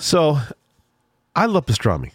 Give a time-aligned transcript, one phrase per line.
[0.00, 0.38] So
[1.36, 2.12] I love pastrami.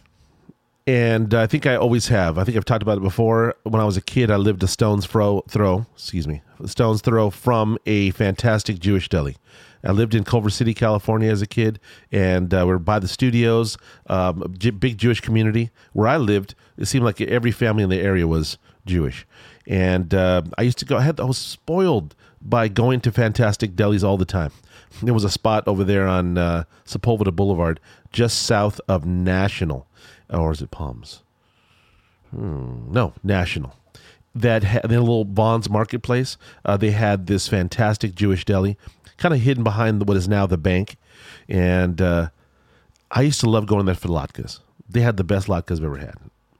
[0.87, 2.38] And I think I always have.
[2.38, 3.56] I think I've talked about it before.
[3.64, 7.29] When I was a kid, I lived a stone's throw, throw, excuse me, stone's throw
[7.29, 9.38] from a fantastic Jewish deli.
[9.84, 11.79] I lived in Culver City, California as a kid,
[12.12, 13.77] and uh, we are by the studios,
[14.07, 15.70] um, big Jewish community.
[15.93, 18.57] Where I lived, it seemed like every family in the area was
[18.88, 19.27] Jewish.
[19.67, 22.15] And uh, I used to go, I, had, I was spoiled
[22.46, 24.52] by going to fantastic delis all the time.
[25.02, 27.80] There was a spot over there on uh, Sepulveda Boulevard,
[28.14, 29.88] just south of National,
[30.30, 31.23] or is it Palms?
[32.30, 33.76] Hmm, no, National.
[34.34, 36.38] That had a little Vons Marketplace.
[36.63, 38.77] Uh, they had this fantastic Jewish deli,
[39.18, 40.98] kind of hidden behind what is now the bank,
[41.49, 42.30] and uh,
[43.12, 44.59] I used to love going there for latkes.
[44.88, 46.16] They had the best latkes I've ever had.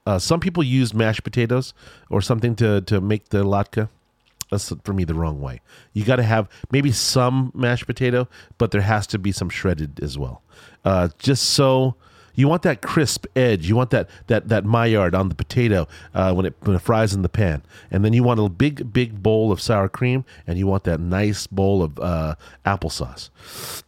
[0.06, 1.74] Uh, some people use mashed potatoes
[2.10, 3.88] or something to to make the latke
[4.50, 5.60] that's for me the wrong way.
[5.92, 8.28] You got to have maybe some mashed potato,
[8.58, 10.42] but there has to be some shredded as well.
[10.84, 11.96] Uh, just so
[12.36, 13.68] you want that crisp edge.
[13.68, 17.14] You want that that that Maillard on the potato uh, when it when it fries
[17.14, 20.58] in the pan, and then you want a big big bowl of sour cream, and
[20.58, 23.30] you want that nice bowl of uh, applesauce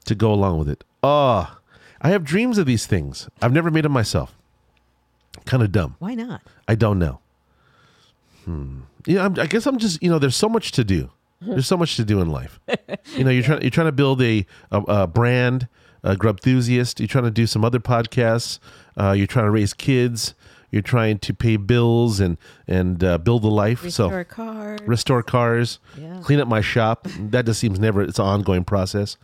[0.06, 0.82] to go along with it.
[1.02, 1.58] Oh,
[2.00, 3.28] I have dreams of these things.
[3.40, 4.34] I've never made them myself.
[5.44, 5.96] Kind of dumb.
[5.98, 6.42] Why not?
[6.66, 7.20] I don't know.
[8.44, 8.80] Hmm.
[9.06, 10.18] Yeah, I'm, I guess I'm just you know.
[10.18, 11.10] There's so much to do.
[11.40, 12.58] There's so much to do in life.
[13.16, 15.66] You know, you're trying you're trying to build a a, a brand,
[16.02, 17.00] a grub enthusiast.
[17.00, 18.58] You're trying to do some other podcasts.
[19.00, 20.34] Uh, you're trying to raise kids.
[20.70, 23.82] You're trying to pay bills and and uh, build a life.
[23.82, 24.80] Restore so cars.
[24.86, 26.20] restore cars, Yeah.
[26.22, 27.08] clean up my shop.
[27.18, 28.02] That just seems never.
[28.02, 29.16] It's an ongoing process.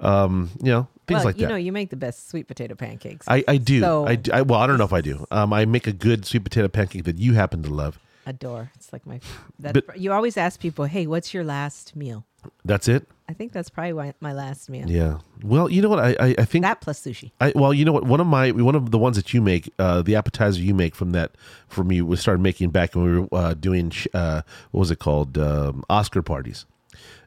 [0.00, 1.48] Um, you know, things well, like you that.
[1.52, 3.26] know, you make the best sweet potato pancakes.
[3.28, 3.80] I, I do.
[3.80, 5.26] So- I, do- I well, I don't know if I do.
[5.30, 7.98] Um, I make a good sweet potato pancake that you happen to love.
[8.26, 8.70] Adore.
[8.74, 9.20] It's like my.
[9.60, 12.24] That, But- you always ask people, "Hey, what's your last meal?"
[12.64, 13.08] That's it.
[13.28, 14.88] I think that's probably why- my last meal.
[14.88, 15.18] Yeah.
[15.42, 15.98] Well, you know what?
[15.98, 17.32] I I, I think That plus sushi.
[17.40, 18.04] I well, you know what?
[18.04, 20.94] One of my one of the ones that you make, uh, the appetizer you make
[20.94, 21.32] from that
[21.68, 24.98] for me, we started making back when we were uh, doing uh, what was it
[24.98, 25.38] called?
[25.38, 26.66] Um, Oscar parties.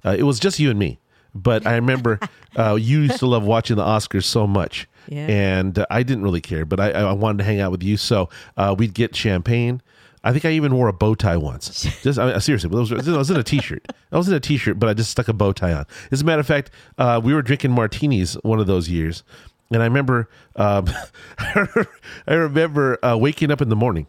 [0.06, 1.00] Uh, it was just you and me,
[1.36, 2.20] but I remember
[2.56, 5.28] uh, you used to love watching the Oscars so much, Yeah.
[5.28, 7.98] and uh, I didn't really care, but I, I wanted to hang out with you,
[7.98, 9.82] so uh, we'd get champagne.
[10.24, 11.84] I think I even wore a bow tie once.
[12.04, 13.86] Just I mean, seriously, it was, it was in a t-shirt.
[14.12, 15.86] I was in a t-shirt, but I just stuck a bow tie on.
[16.12, 19.24] As a matter of fact, uh, we were drinking martinis one of those years,
[19.72, 20.86] and I remember, um,
[21.40, 24.08] I remember uh, waking up in the morning,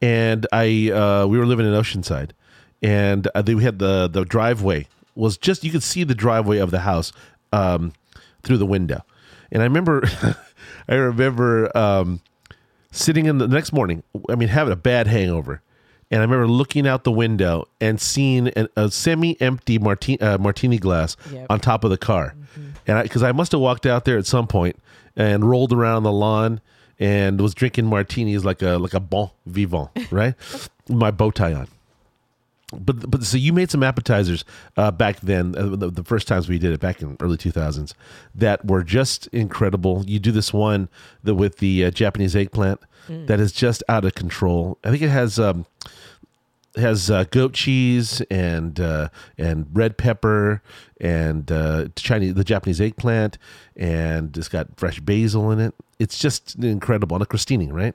[0.00, 2.30] and I uh, we were living in Oceanside,
[2.82, 6.70] and uh, we had the the driveway was just you could see the driveway of
[6.70, 7.12] the house
[7.52, 7.92] um,
[8.42, 9.02] through the window,
[9.50, 10.02] and I remember,
[10.88, 12.20] I remember um,
[12.92, 14.04] sitting in the, the next morning.
[14.28, 15.60] I mean, having a bad hangover.
[16.10, 20.78] And I remember looking out the window and seeing an, a semi-empty martini, uh, martini
[20.78, 21.46] glass Yep.
[21.48, 22.34] on top of the car,
[22.86, 24.76] and because I, must have walked out there at some point
[25.16, 26.60] and rolled around on the lawn
[27.00, 30.34] and was drinking martinis like a like a bon vivant, right?
[30.86, 31.68] My bow tie on.
[32.72, 34.44] But but so you made some appetizers
[34.76, 37.50] uh, back then, uh, the, the first times we did it back in early two
[37.50, 37.94] thousands,
[38.34, 40.04] that were just incredible.
[40.06, 40.88] You do this one
[41.22, 42.80] that with the uh, Japanese eggplant
[43.26, 44.78] that is just out of control.
[44.84, 45.66] I think it has um,
[46.76, 50.62] has uh, goat cheese and uh, and red pepper
[51.00, 53.38] and uh, Chinese the Japanese eggplant
[53.76, 55.74] and it's got fresh basil in it.
[55.98, 57.16] It's just incredible.
[57.16, 57.94] And a crostini, right?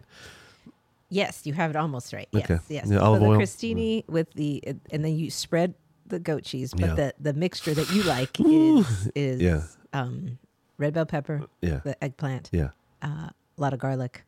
[1.10, 2.28] Yes, you have it almost right.
[2.32, 2.60] Yes, Okay.
[2.70, 2.86] yes.
[2.90, 3.38] Yeah, so olive the oil.
[3.40, 5.74] crostini with the and then you spread
[6.06, 6.96] the goat cheese, but Yeah.
[6.96, 9.62] the the mixture that you like is is Yeah.
[9.94, 10.38] um,
[10.78, 11.80] red bell pepper, Yeah.
[11.84, 12.70] the eggplant, Yeah,
[13.02, 14.24] uh, a lot of garlic,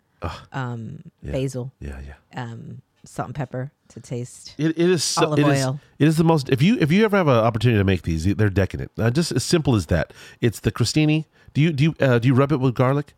[0.52, 2.42] um, basil, yeah, yeah.
[2.44, 4.56] um, salt and pepper to taste.
[4.58, 5.80] It, it is so, Olive it is- oil.
[6.00, 6.50] it is the most.
[6.50, 8.92] If you if you ever have an opportunity to make these, they're decadent.
[8.98, 10.14] Uh, just as simple as that.
[10.42, 11.26] It's the crostini.
[11.54, 13.14] Do you do you uh, do you rub it with garlic?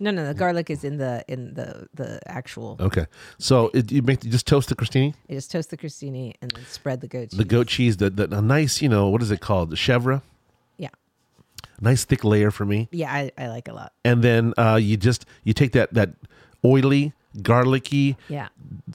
[0.00, 2.76] No, no, the garlic is in the in the the actual.
[2.80, 3.06] Okay,
[3.38, 6.50] so it, you make you just toast the crostini, You just toast the crostini and
[6.50, 7.38] then spread the goat cheese.
[7.38, 10.22] the goat cheese, the, the a nice you know what is it called, the chevre,
[10.76, 10.90] Yeah,
[11.80, 13.92] nice thick layer for me, yeah, I, I like a lot.
[14.04, 16.10] and then uh, you just you take that that
[16.64, 17.12] oily,
[17.42, 18.48] garlicky, Yeah,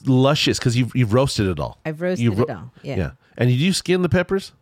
[0.04, 1.78] luscious because you've you've roasted it all.
[1.84, 2.70] I've roasted You've it all.
[2.82, 2.96] Yeah.
[2.96, 4.52] yeah, and you do skin the peppers.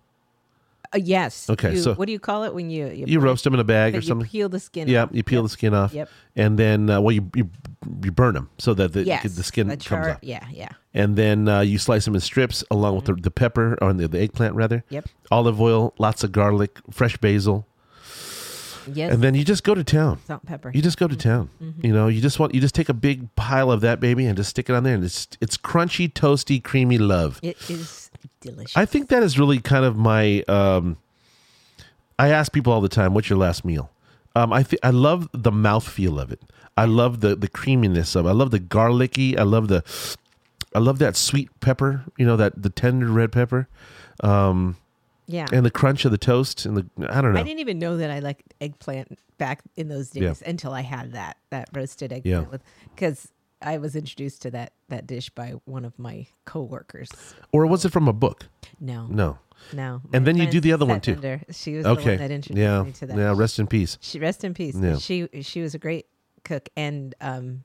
[0.95, 1.49] Uh, yes.
[1.49, 3.61] Okay, You- so- what do you call it when you you, You roast them in
[3.61, 4.29] a bag or you something.
[4.29, 4.89] peel the skin?
[4.89, 5.09] Yeah, off?
[5.13, 5.43] you peel Yep.
[5.45, 5.95] the skin off.
[5.95, 6.09] Yep.
[6.37, 7.49] And then, uh, well, you, you
[8.05, 10.19] you burn them so that the, Yes, the skin the comes char- off.
[10.23, 10.69] Yeah, yeah.
[10.95, 14.07] And then uh, you slice them in strips along with the, the pepper or the,
[14.09, 14.85] the eggplant rather.
[14.91, 15.09] Yep.
[15.31, 17.67] Olive oil, lots of garlic, fresh basil,
[18.93, 19.13] Yes.
[19.15, 20.19] and then you just go to town.
[20.27, 20.73] salt and pepper.
[20.75, 21.51] You just go to town.
[21.63, 21.87] Mm-hmm.
[21.87, 24.37] You know, you just want you just take a big pile of that baby and
[24.37, 27.39] just stick it on there, and it's it's crunchy, toasty, creamy love.
[27.43, 28.11] it is
[28.43, 28.77] delicious.
[28.77, 30.43] I think that is really kind of my.
[30.49, 30.97] Um,
[32.19, 33.91] I ask people all the time, "What's your last meal?"
[34.37, 36.41] Um, I th- I love the mouthfeel of it.
[36.77, 38.27] I love the the creaminess of.
[38.27, 38.29] it.
[38.29, 39.37] I love the garlicky.
[39.37, 39.83] I love the,
[40.75, 42.05] I love that sweet pepper.
[42.19, 43.69] You know that the tender red pepper,
[44.23, 44.77] um,
[45.27, 45.47] Yeah.
[45.53, 46.87] and the crunch of the toast and the.
[47.11, 47.41] I don't know.
[47.41, 51.13] I didn't even know that I liked eggplant back in those days until I had
[51.13, 52.51] that that roasted eggplant Yeah.
[52.51, 52.63] with
[52.95, 57.09] because I was introduced to that that dish by one of my coworkers.
[57.53, 58.49] or was it from a book?
[58.81, 59.39] No, No.
[59.73, 60.03] no.
[60.13, 61.15] And then you do the other one, too.
[61.15, 62.11] Bender, She was the Okay.
[62.11, 62.83] one that introduced Yeah.
[62.83, 63.17] me to that.
[63.17, 63.35] Yeah.
[63.37, 63.99] Rest in peace.
[64.01, 64.75] She rest in peace.
[64.77, 64.97] Yeah.
[64.99, 66.07] She she was a great
[66.45, 67.65] cook and um,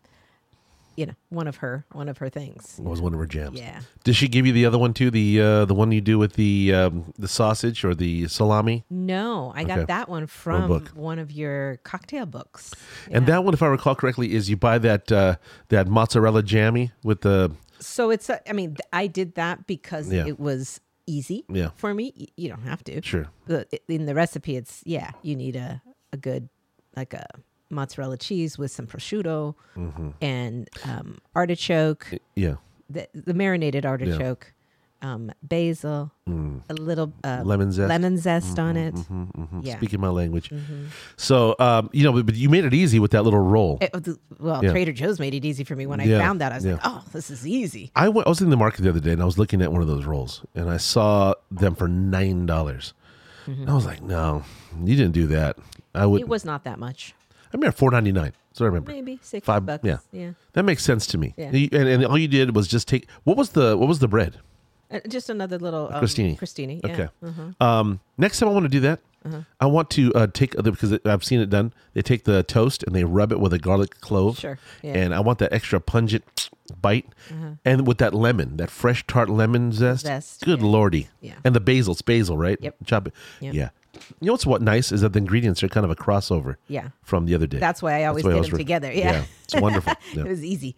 [0.98, 2.76] you know, one of her one of her things.
[2.80, 3.58] It was one of her jams.
[3.60, 3.80] Yeah.
[4.04, 5.10] Did she give you the other one too?
[5.12, 8.84] The uh, the one you do with the um, the sausage or the salami?
[8.90, 9.76] No, I Okay.
[9.76, 10.90] got that one from book.
[10.90, 12.74] one of your cocktail books.
[13.12, 13.36] And Yeah.
[13.36, 15.36] that one, if I recall correctly, is you buy that uh,
[15.70, 20.12] that mozzarella jammy with the So it's a, I mean, th- I did that because
[20.12, 20.26] Yeah.
[20.26, 21.70] it was easy Yeah.
[21.76, 22.12] for me.
[22.20, 23.02] Y- You don't have to.
[23.04, 23.28] sure.
[23.46, 26.50] But in the recipe, it's yeah, you need a a good
[26.96, 27.28] like a
[27.70, 30.10] mozzarella cheese with some prosciutto Mm-hmm.
[30.22, 32.56] and um, artichoke, Yeah.
[32.90, 34.54] the, the marinated artichoke,
[35.04, 37.46] um, basil, a little uh, Mm.
[37.46, 37.90] Lemon zest.
[37.90, 38.96] lemon zest on it.
[38.96, 39.64] Mhm.
[39.64, 39.78] Yeah.
[39.78, 40.52] Speaking my language.
[41.18, 43.78] So, um, you know, but, but you made it easy with that little roll.
[43.80, 43.94] It-
[44.40, 44.72] well, Yeah.
[44.72, 46.52] Trader Joe's made it easy for me when I Yeah, found that.
[46.52, 47.92] I was like, oh, this is easy.
[47.96, 49.72] I went, I was in the market the other day and I was looking at
[49.72, 52.94] one of those rolls and I saw them for nine dollars.
[53.68, 54.44] I was like, no,
[54.84, 55.58] you didn't do that.
[55.96, 56.20] I would.
[56.22, 57.14] It was not that much.
[57.54, 58.34] I remember four ninety nine.
[58.54, 58.92] So I remember.
[58.92, 59.84] Maybe six Five- bucks.
[59.86, 59.98] yeah.
[60.12, 60.32] yeah.
[60.54, 61.34] That makes sense to me.
[61.38, 61.52] Yeah.
[61.52, 64.08] You- And, and all you did was just take what was the what was the
[64.08, 64.38] bread?
[64.90, 66.38] Uh, just another little um, crostini.
[66.40, 66.80] Crostini.
[66.84, 66.94] Yeah.
[66.94, 67.08] Okay.
[67.22, 67.66] Uh-huh.
[67.66, 69.00] Um, next time I want to do that,
[69.60, 71.74] I want to uh, take the because I've seen it done.
[71.94, 74.40] They take the toast and they rub it with a garlic clove.
[74.40, 74.94] Sure, yeah.
[74.94, 76.24] And I want that extra pungent
[76.82, 77.06] bite,
[77.66, 80.06] and with that lemon, that fresh tart lemon zest.
[80.06, 80.68] Zest, Good yeah.
[80.68, 81.08] lordy.
[81.20, 81.34] Yeah.
[81.44, 82.58] And the basil, it's basil, right?
[82.62, 82.76] Yep.
[82.86, 83.14] Chop it.
[83.42, 83.54] Yep.
[83.54, 83.70] Yeah.
[84.20, 86.56] You know what's what nice is that the ingredients are kind of a crossover.
[86.68, 86.90] Yeah.
[87.04, 87.60] From the other day.
[87.60, 88.92] That's why I always why was them re- together.
[88.92, 89.24] Yeah.
[89.44, 89.94] It's wonderful.
[90.14, 90.24] Yeah.
[90.24, 90.76] it was easy.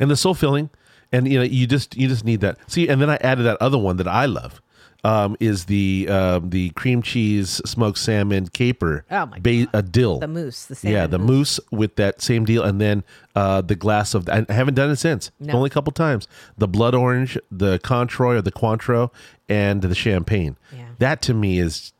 [0.00, 0.70] and the so filling
[1.12, 3.56] and you know you just you just need that see and then i added that
[3.60, 4.60] other one that i love
[5.04, 10.18] um, is the um, the cream cheese smoked salmon caper Oh, my ba- a dill
[10.20, 13.04] The mousse, the salmon yeah the mousse with that same deal and then
[13.36, 15.54] uh, the glass of i haven't done it since No.
[15.54, 16.26] only a couple times
[16.58, 19.10] the blood orange the controy or the cointreau
[19.48, 20.86] and the champagne Yeah.
[20.98, 21.91] that to me is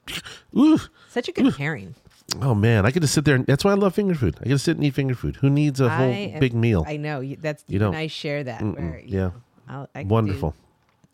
[0.56, 0.78] ooh,
[1.08, 1.94] Such a good pairing.
[2.40, 4.44] oh man i could just sit there and that's why i love finger food i
[4.44, 7.22] can sit and eat finger food who needs a whole am- big meal I know
[7.40, 7.94] that's You don't.
[7.94, 8.62] I share that.
[8.62, 9.30] Where, you yeah.
[9.68, 10.50] know, I wonderful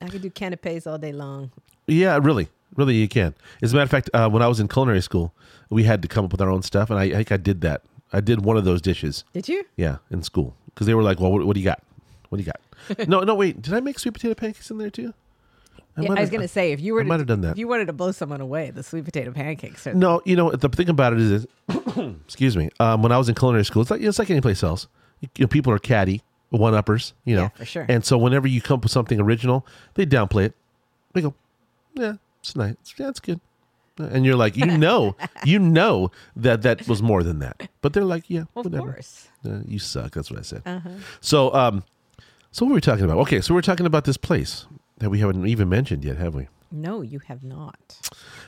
[0.00, 1.50] Do, I could do canapes all day long.
[1.87, 3.35] Yeah, really, really, you can.
[3.62, 5.33] As a matter of fact, uh, when I was in culinary school,
[5.71, 7.62] we had to come up with our own stuff, and I, I think I did
[7.62, 7.83] that.
[8.12, 9.25] I did one of those dishes.
[9.33, 9.65] Did you?
[9.77, 11.83] Yeah, in school because they were like, "Well, what, what do you got?
[12.29, 13.61] What do you got?" no, no, wait.
[13.62, 15.15] Did I make sweet potato pancakes in there too?
[16.00, 17.53] Yeah, I was gonna say if you were I to, might have done that.
[17.53, 19.87] If you wanted to blow someone away, the sweet potato pancakes.
[19.87, 21.47] Are, No, you know the thing about it is,
[22.25, 22.71] excuse me.
[22.81, 24.87] Um, when I was in culinary school, it's like it's like any place else.
[25.21, 27.43] You know, people are catty, one uppers, you know.
[27.43, 27.87] Yeah, for sure.
[27.89, 30.55] And so whenever you come up with something original, they downplay it.
[31.15, 31.35] They go,
[31.95, 32.77] "Yeah, it's nice.
[32.97, 33.41] Yeah, it's good."
[33.99, 37.69] And you're like, you know, you know that that was more than that.
[37.81, 38.93] But they're like, yeah, Of whatever.
[38.93, 39.27] course.
[39.45, 40.12] Uh, you suck.
[40.12, 40.62] That's what I said.
[40.65, 40.89] Uh-huh.
[41.21, 41.83] So, um,
[42.53, 43.19] so what were we talking about?
[43.23, 44.67] Okay, so we're talking about this place
[44.99, 46.49] that we haven't even mentioned yet, have we?
[46.71, 47.99] No, you have not.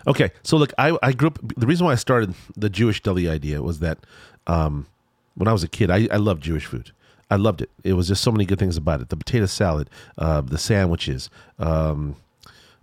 [0.07, 1.39] Okay, so look, I, I grew up.
[1.57, 3.99] The reason why I started the Jewish deli idea was that
[4.47, 4.87] um,
[5.35, 6.93] when I was a kid, I, I loved Jewish food.
[7.31, 7.71] I loved it.
[7.85, 9.09] It was just so many good things about it.
[9.09, 9.89] The potato salad,
[10.19, 12.17] uh, the sandwiches, um,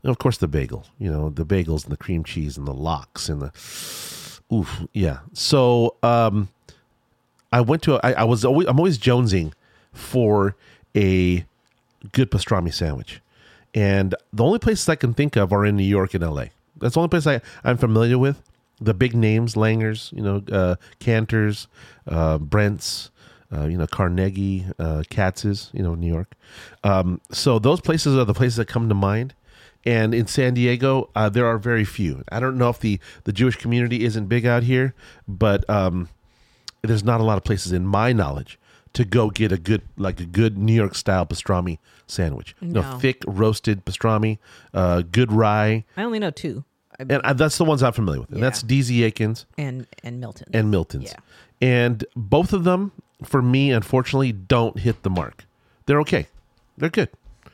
[0.02, 0.86] and of course the bagel.
[0.98, 3.52] You know, the bagels and the cream cheese and the lox and the
[4.56, 5.20] oof, yeah.
[5.34, 6.48] So um,
[7.52, 7.96] I went to.
[7.96, 8.68] A, I, I was always.
[8.68, 9.52] I'm always jonesing
[9.92, 10.56] for
[10.96, 11.46] a
[12.14, 13.22] good pastrami sandwich.
[13.78, 16.46] And the only places I can think of are in New York and LA.
[16.78, 18.42] That's the only place I, I'm familiar with.
[18.82, 21.68] The big names, Langers, you know, uh, Canter's,
[22.08, 23.12] uh, Brent's,
[23.54, 26.34] uh, you know, Carnegie, uh, Katz's, you know, New York.
[26.84, 29.36] Um, so those places are the places that come to mind.
[29.86, 32.24] And in San Diego, uh, there are very few.
[32.32, 34.96] I don't know if the, the Jewish community isn't big out here,
[35.28, 36.10] but um,
[36.82, 38.58] there's not a lot of places in my knowledge
[38.94, 41.78] to go get a good like a good New York style pastrami
[42.08, 42.56] sandwich.
[42.62, 42.98] Know, No.
[43.00, 44.38] thick roasted pastrami,
[44.74, 46.64] uh, good rye, I only know two,
[47.00, 48.32] I- and I, that's the ones I'm familiar with.
[48.32, 48.68] And that's Yeah.
[48.82, 50.48] DZ Akin's and and Milton.
[50.54, 51.06] and Milton's.
[51.12, 51.18] Yeah.
[51.60, 52.92] And both of them,
[53.24, 55.46] for me, unfortunately, don't hit the mark.
[55.86, 56.28] They're okay.
[56.78, 57.10] They're good.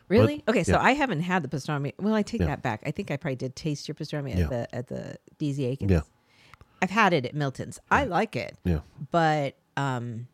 [0.10, 0.44] Really?
[0.48, 0.82] okay, so yeah.
[0.82, 1.94] I haven't had the pastrami.
[1.98, 2.82] Well, I take that back.
[2.86, 4.48] I think I probably did taste your pastrami at Yeah.
[4.48, 5.92] the at the DZ Akin's.
[5.92, 6.02] Yeah.
[6.82, 7.80] I've had it at Milton's.
[7.90, 8.80] I like it, Yeah.
[9.12, 10.28] but um,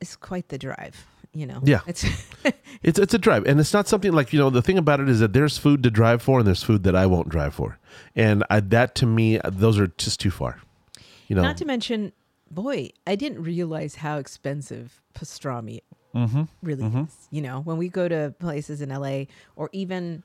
[0.00, 1.06] it's quite the drive.
[1.34, 1.60] You know.
[1.62, 1.80] Yeah.
[1.86, 2.04] It's
[2.82, 4.50] It's it's a drive, and it's not something like you know.
[4.50, 6.94] The thing about it is that there's food to drive for, and there's food that
[6.94, 7.78] I won't drive for,
[8.14, 10.60] and I, that to me, those are just too far.
[11.26, 12.12] You know, Not to mention,
[12.50, 15.80] boy, I didn't realize how expensive pastrami
[16.14, 16.42] Mm-hmm.
[16.62, 17.28] really is.
[17.30, 19.24] You know, when we go to places in LA
[19.56, 20.22] or even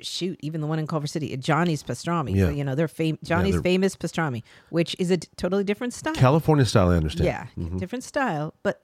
[0.00, 2.34] shoot, even the one in Culver City, Johnny's pastrami.
[2.36, 2.50] Yeah.
[2.50, 6.14] You know, they're fam- Johnny's they're- famous pastrami, which is a d- totally different style.
[6.14, 6.90] California style.
[6.90, 7.24] I understand.
[7.26, 7.78] yeah, Mhm.
[7.78, 8.82] different style, but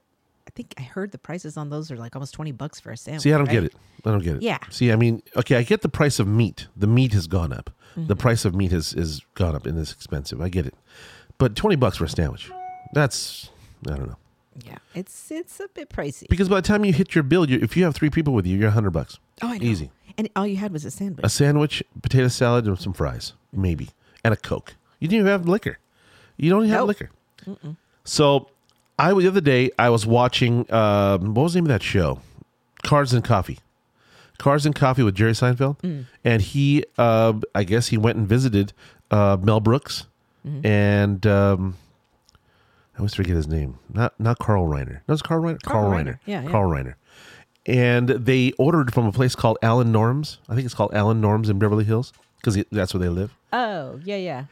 [0.50, 2.96] I think I heard the prices on those are like almost 20 bucks for a
[2.96, 3.22] sandwich.
[3.22, 3.52] See, I don't right?
[3.52, 3.74] get it.
[4.04, 4.42] I don't get it.
[4.42, 4.58] Yeah.
[4.68, 6.66] See, I mean, okay, I get the price of meat.
[6.76, 7.70] The meat has gone up.
[7.92, 8.08] Mm-hmm.
[8.08, 10.40] The price of meat has is gone up and it's expensive.
[10.40, 10.74] I get it.
[11.38, 12.50] But twenty bucks for a sandwich.
[12.94, 13.50] That's
[13.88, 14.16] I don't know.
[14.66, 16.28] Yeah, it's it's a bit pricey.
[16.28, 18.44] Because by the time you hit your bill, you if you have three people with
[18.44, 19.20] you, you're a hundred bucks.
[19.42, 19.64] oh, I know.
[19.64, 19.92] Easy.
[20.18, 21.24] And all you had was a sandwich.
[21.24, 23.90] A sandwich, potato salad, and some fries, maybe,
[24.24, 24.74] and a coke.
[24.98, 25.78] You didn't even have liquor.
[26.36, 26.88] You don't even have Nope.
[26.88, 27.10] liquor.
[28.04, 28.50] So,
[29.00, 30.70] I the other day I was watching.
[30.72, 32.20] Um, what was the name of that show?
[32.82, 33.58] Cars and Coffee.
[34.38, 36.06] Cars and Coffee with Jerry Seinfeld, Mm.
[36.24, 38.72] and he, uh, I guess he went and visited
[39.10, 40.06] uh, Mel Brooks,
[40.46, 40.66] Mm-hmm.
[40.66, 41.76] and um,
[42.94, 43.78] I always forget his name.
[43.92, 45.00] Not not Carl Reiner.
[45.06, 45.60] No, it's Carl Reiner.
[45.62, 46.04] Carl Carl, Reiner.
[46.14, 46.18] Reiner.
[46.26, 46.50] Yeah, yeah.
[46.50, 46.94] Carl Reiner.
[47.66, 50.38] And they ordered from a place called Alan Norm's.
[50.48, 53.34] I think it's called Alan Norm's in Beverly Hills because that's where they live.
[53.52, 54.44] oh, yeah, yeah.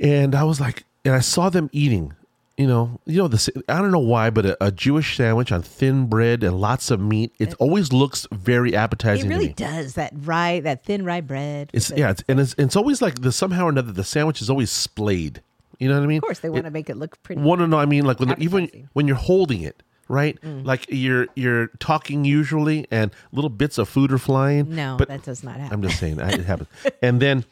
[0.00, 2.14] And I was like, and I saw them eating.
[2.58, 3.48] You know, you know this.
[3.68, 7.00] I don't know why, but a, a Jewish sandwich on thin bread and lots of
[7.00, 7.32] meat.
[7.38, 11.70] It always looks very It appetizing to really does that rye, that thin rye bread.
[11.72, 14.50] It's yeah, it's, and it's, it's always like the somehow or another the sandwich is
[14.50, 15.42] always splayed.
[15.78, 16.18] You know what I mean?
[16.18, 17.40] Of course, they want to make it look pretty.
[17.40, 17.78] want to know.
[17.78, 20.40] I mean, like when even when you're holding it, right?
[20.42, 20.64] Mm.
[20.64, 24.74] Like you're you're talking usually, and little bits of food are flying.
[24.74, 25.72] No, but that does not happen.
[25.72, 26.68] I'm just saying it happens.
[27.02, 27.44] and then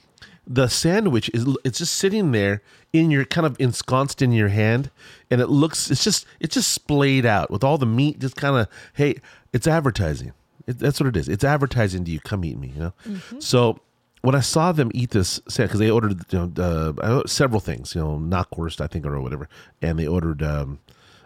[0.51, 2.61] the sandwich is it's just sitting there
[2.93, 4.91] in your kind of ensconced in your hand,
[5.31, 8.19] and it looks it's just it's just splayed out with all the meat.
[8.19, 9.21] Just kind of hey,
[9.53, 10.33] it's advertising.
[10.67, 11.29] It, that's what it is.
[11.29, 12.19] It's advertising to you.
[12.19, 12.73] Come eat me.
[12.75, 12.93] You know.
[13.07, 13.39] Mm-hmm.
[13.39, 13.81] So
[14.23, 17.95] when I saw them eat this, sandwich, because they ordered you know uh, several things,
[17.95, 19.49] you know, knockwurst I think or whatever,
[19.81, 20.81] and they ordered um,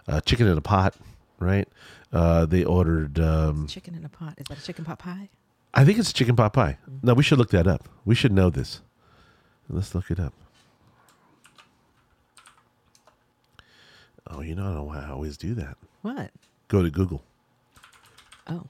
[0.06, 0.96] uh, chicken in a pot,
[1.40, 1.66] right?
[2.12, 3.18] Uh, they ordered.
[3.18, 4.34] Um, chicken in a pot.
[4.36, 5.30] Is that a chicken pot pie?
[5.72, 6.76] I think it's chicken pot pie.
[7.02, 7.88] Now we should look that up.
[8.04, 8.82] We should know this.
[9.68, 10.32] Let's look it up.
[14.30, 15.76] Oh, you know, I don't know why I always do that.
[16.02, 16.30] What?
[16.68, 17.22] Go to Google.
[18.46, 18.64] Oh,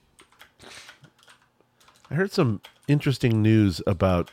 [2.10, 4.30] I heard some interesting news about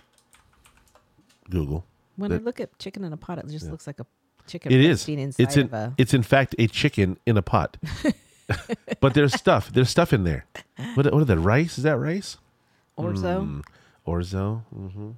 [1.50, 1.86] Google.
[2.16, 4.06] when I look at chicken in a pot, it just looks like a
[4.48, 5.08] chicken It is.
[5.08, 5.66] inside It's in.
[5.66, 5.94] of a.
[5.98, 7.78] It's in fact a chicken in a pot.
[9.00, 9.72] but there's stuff.
[9.72, 10.46] There's stuff in there.
[10.96, 11.12] What?
[11.12, 11.40] what are that?
[11.40, 11.78] Rice?
[11.78, 12.38] Is that rice?
[12.98, 13.42] Orzo.
[13.48, 13.64] Mm,
[14.08, 14.62] orzo.
[14.74, 15.12] hmm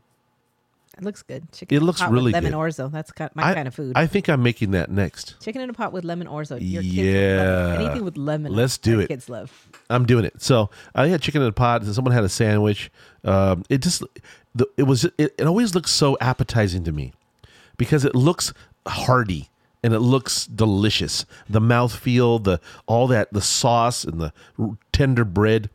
[0.97, 1.51] It looks good.
[1.51, 2.57] Chicken It in a looks really lemon good.
[2.57, 2.91] orzo.
[2.91, 3.93] That's kind my I, kind of food.
[3.95, 5.39] I think I'm making that next.
[5.41, 6.57] chicken in a pot with lemon orzo.
[6.61, 7.11] Your kids would love it.
[7.11, 7.75] Yeah.
[7.85, 8.53] Anything with lemon.
[8.53, 9.07] Let's do it.
[9.07, 9.67] Kids love.
[9.89, 10.41] I'm doing it.
[10.41, 11.83] So I had chicken in a pot.
[11.85, 12.91] Someone had a sandwich.
[13.23, 14.03] Um, it just,
[14.53, 17.13] the, it was, it, it always looks so appetizing to me
[17.77, 18.53] because it looks
[18.87, 19.49] hearty
[19.81, 21.25] and it looks delicious.
[21.49, 24.31] The mouthfeel, the all that, the sauce and the
[24.91, 25.69] tender bread,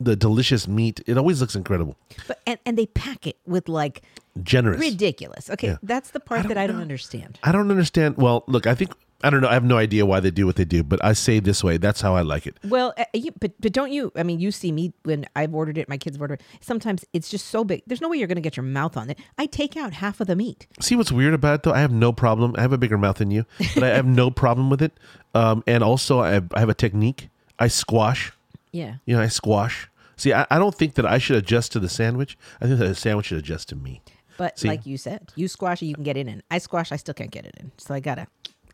[0.00, 1.00] the delicious meat.
[1.06, 4.02] It always looks incredible, But and, and they pack it with like
[4.42, 4.80] generous.
[4.80, 5.50] ridiculous.
[5.50, 5.76] Okay, Yeah.
[5.82, 6.82] that's the part I that I don't know.
[6.82, 7.38] understand.
[7.42, 8.16] I don't understand.
[8.16, 8.92] Well, look, I think
[9.22, 9.48] I don't know.
[9.48, 11.76] I have no idea why they do what they do, but I say this way.
[11.76, 12.56] That's how I like it.
[12.64, 14.10] Well, uh, you, but but don't you?
[14.16, 15.90] I mean, you see me when I've ordered it.
[15.90, 16.42] My kids order it.
[16.62, 17.82] Sometimes it's just so big.
[17.86, 19.18] There's no way you're going to get your mouth on it.
[19.36, 20.66] I take out half of the meat.
[20.80, 21.72] See what's weird about it though?
[21.74, 22.54] I have no problem.
[22.56, 24.92] I have a bigger mouth than you, but I have no problem with it.
[25.34, 27.28] Um, and also, I have, I have a technique.
[27.58, 28.32] I squash.
[28.72, 28.94] Yeah.
[29.04, 29.89] You know, I squash.
[30.20, 32.36] See, I, I don't think that I should adjust to the sandwich.
[32.60, 34.02] I think that the sandwich should adjust to me.
[34.36, 34.68] But See.
[34.68, 36.42] like you said, you squash it, you can get it in.
[36.50, 37.72] I squash, I still can't get it in.
[37.78, 38.26] So I gotta,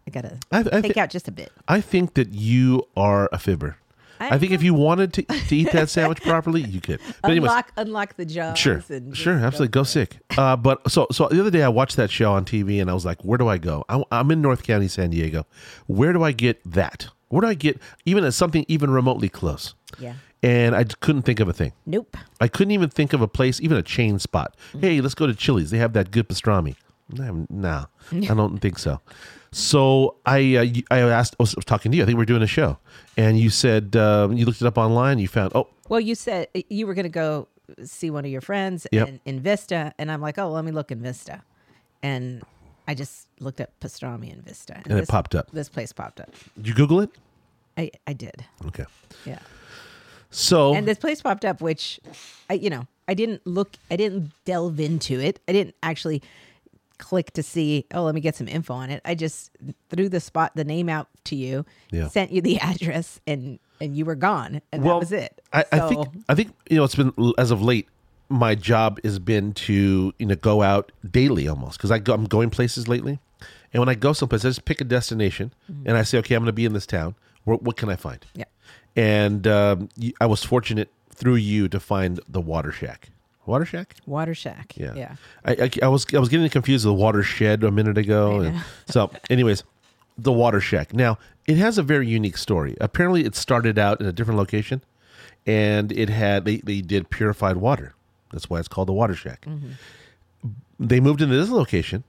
[0.09, 1.53] I gotta I, I, take thi- out just a bit.
[1.69, 3.77] I think that you are a fibber.
[4.19, 6.99] I, I think if you wanted to, to eat that sandwich properly, you could.
[7.23, 8.59] But anyways, unlock, unlock the jaws.
[8.59, 9.69] Sure, and sure, absolutely.
[9.69, 9.85] Go it.
[9.85, 10.17] sick.
[10.37, 12.95] Uh, but so, so the other day I watched that show on TV and I
[12.95, 13.85] was like, where do I go?
[13.89, 15.47] I, I'm in North County, San Diego.
[15.87, 17.07] Where do I get that?
[17.29, 19.75] Where do I get even something even remotely close?
[19.99, 20.15] Yeah.
[20.47, 21.73] And I couldn't think of a thing.
[21.87, 22.17] Nope.
[22.41, 24.57] I couldn't even think of a place, even a chain spot.
[24.75, 24.81] Mm.
[24.81, 25.71] Hey, let's go to Chili's.
[25.73, 26.77] They have that good pastrami.
[27.11, 29.01] No, nah, I don't think so.
[29.51, 32.03] So I uh, I asked, I was talking to you.
[32.05, 32.79] I think we are doing a show,
[33.17, 35.19] and you said um, you looked it up online.
[35.19, 37.49] You found oh Well, you said uh, you were gonna go
[37.83, 39.09] see one of your friends Yep.
[39.09, 41.43] in, in Vista, and I'm like, oh, let me look in Vista,
[42.03, 42.43] and
[42.87, 45.51] I just looked up pastrami in Vista, and, And it popped up.
[45.53, 46.31] This place popped up.
[46.57, 47.11] did you Google it?
[47.77, 48.45] I I did.
[48.67, 48.85] Okay.
[49.25, 49.39] Yeah.
[50.31, 52.01] So and this place popped up which
[52.51, 56.23] i you know i didn't look i didn't delve into it i didn't actually
[56.99, 59.51] click to see oh let me get some info on it i just
[59.91, 62.09] threw the spot the name out to you Yeah.
[62.09, 65.65] sent you the address and and you were gone and well, that was it I,
[65.73, 67.89] I think I think you know it's been as of late.
[68.29, 72.27] My job has been to you know go out daily almost because I go, I'm
[72.27, 73.21] going places lately.
[73.73, 75.89] And when I go someplace, I just pick a destination mm-hmm.
[75.89, 77.15] and I say, okay, I'm going to be in this town.
[77.45, 78.25] What, what can I find?
[78.35, 78.45] Yeah.
[78.97, 79.89] And um,
[80.21, 83.11] I was fortunate through you to find the Water Shack.
[83.45, 83.95] Water Shack?
[84.07, 84.77] Water Shack.
[84.77, 84.95] Yeah.
[84.95, 85.17] Yeah.
[85.45, 88.41] I, I, I was I was getting confused with the watershed a minute ago.
[88.41, 89.63] And so, anyways,
[90.19, 90.93] the water shack.
[90.95, 92.77] Now, it has a very unique story.
[92.81, 94.83] Apparently, it started out in a different location,
[95.47, 97.95] and it had they, they did purified water.
[98.33, 99.47] That's why it's called the water shack.
[100.81, 102.05] They moved into this location,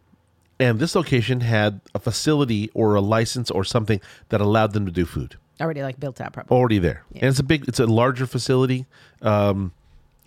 [0.60, 4.92] and this location had a facility or a license or something that allowed them to
[4.92, 6.56] do food Already like built out probably.
[6.56, 8.86] already there, and it's a big, it's a larger facility.
[9.22, 9.74] Um,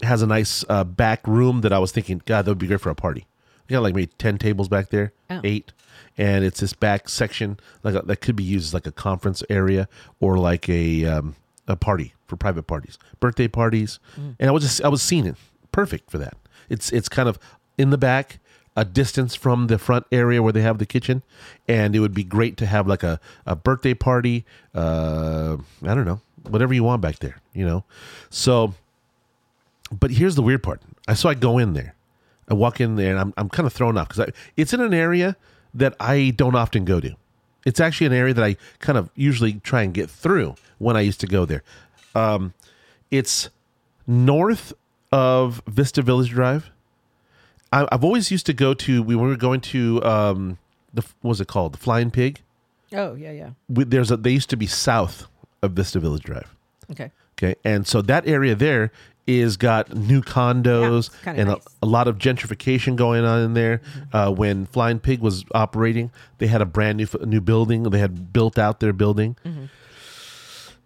[0.03, 2.67] it has a nice uh, back room that I was thinking, God, that would be
[2.67, 3.27] great for a party.
[3.69, 5.41] You got like maybe ten tables back there, Oh.
[5.45, 5.73] eight,
[6.19, 9.43] and it's this back section like a, that could be used as like a conference
[9.49, 11.37] area or like a um,
[11.69, 15.37] a party for private parties, birthday parties, and I was just I was seeing it
[15.71, 16.35] perfect for that.
[16.69, 17.39] It's it's kind of
[17.79, 18.41] in the back.
[18.77, 21.23] A distance from the front area where they have the kitchen,
[21.67, 24.45] and it would be great to have like a, a birthday party.
[24.75, 27.85] Uh, I don't know, whatever you want back there, you know.
[28.31, 28.75] So,
[29.91, 30.81] but here's the weird part.
[31.09, 31.95] I so I go in there,
[32.49, 34.95] I walk in there, and I'm I'm kind of thrown off because it's in an
[34.95, 35.37] area
[35.75, 37.17] that I don't often go to.
[37.67, 41.01] It's actually an area that I kind of usually try and get through when I
[41.01, 41.63] used to go there.
[42.15, 42.55] Um,
[43.11, 43.51] it's
[44.07, 44.73] north
[45.13, 46.71] of Vista Village Drive.
[47.73, 49.03] I, I've always used to go to.
[49.03, 50.59] We were going to um,
[50.93, 51.75] the what was it called?
[51.75, 52.41] The Flying Pig.
[52.93, 53.51] Oh yeah, yeah.
[53.69, 54.17] We, there's a.
[54.17, 55.27] They used to be south
[55.63, 56.55] of Vista Village Drive.
[56.91, 57.11] Okay.
[57.39, 58.93] Okay, and so that area there
[59.27, 61.59] is got new condos Yeah, and nice.
[61.59, 61.85] Mm-hmm.
[61.85, 63.81] a, a lot of gentrification going on in there.
[64.13, 67.85] Uh, when Flying Pig was operating, they had a brand new new building.
[67.85, 69.37] They had built out their building.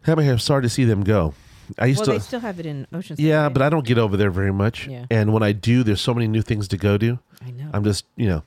[0.07, 1.35] I'm I'm sorry to see them go.
[1.79, 2.11] I used Mm-hmm.
[2.11, 3.17] Well, to, they still have it in Oceanside.
[3.19, 3.49] yeah, right?
[3.53, 4.87] but I don't get over there very much.
[4.87, 5.07] Yeah.
[5.11, 7.19] And when I do, there's so many new things to go to.
[7.45, 7.71] I know.
[7.73, 8.43] I'm just, you know,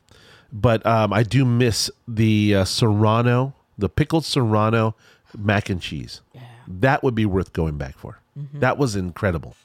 [0.52, 4.96] but um, I do miss the uh, Serrano, the pickled Serrano
[5.38, 6.22] mac and cheese.
[6.34, 6.42] Yeah.
[6.68, 8.20] That would be worth going back for.
[8.54, 9.56] That was incredible.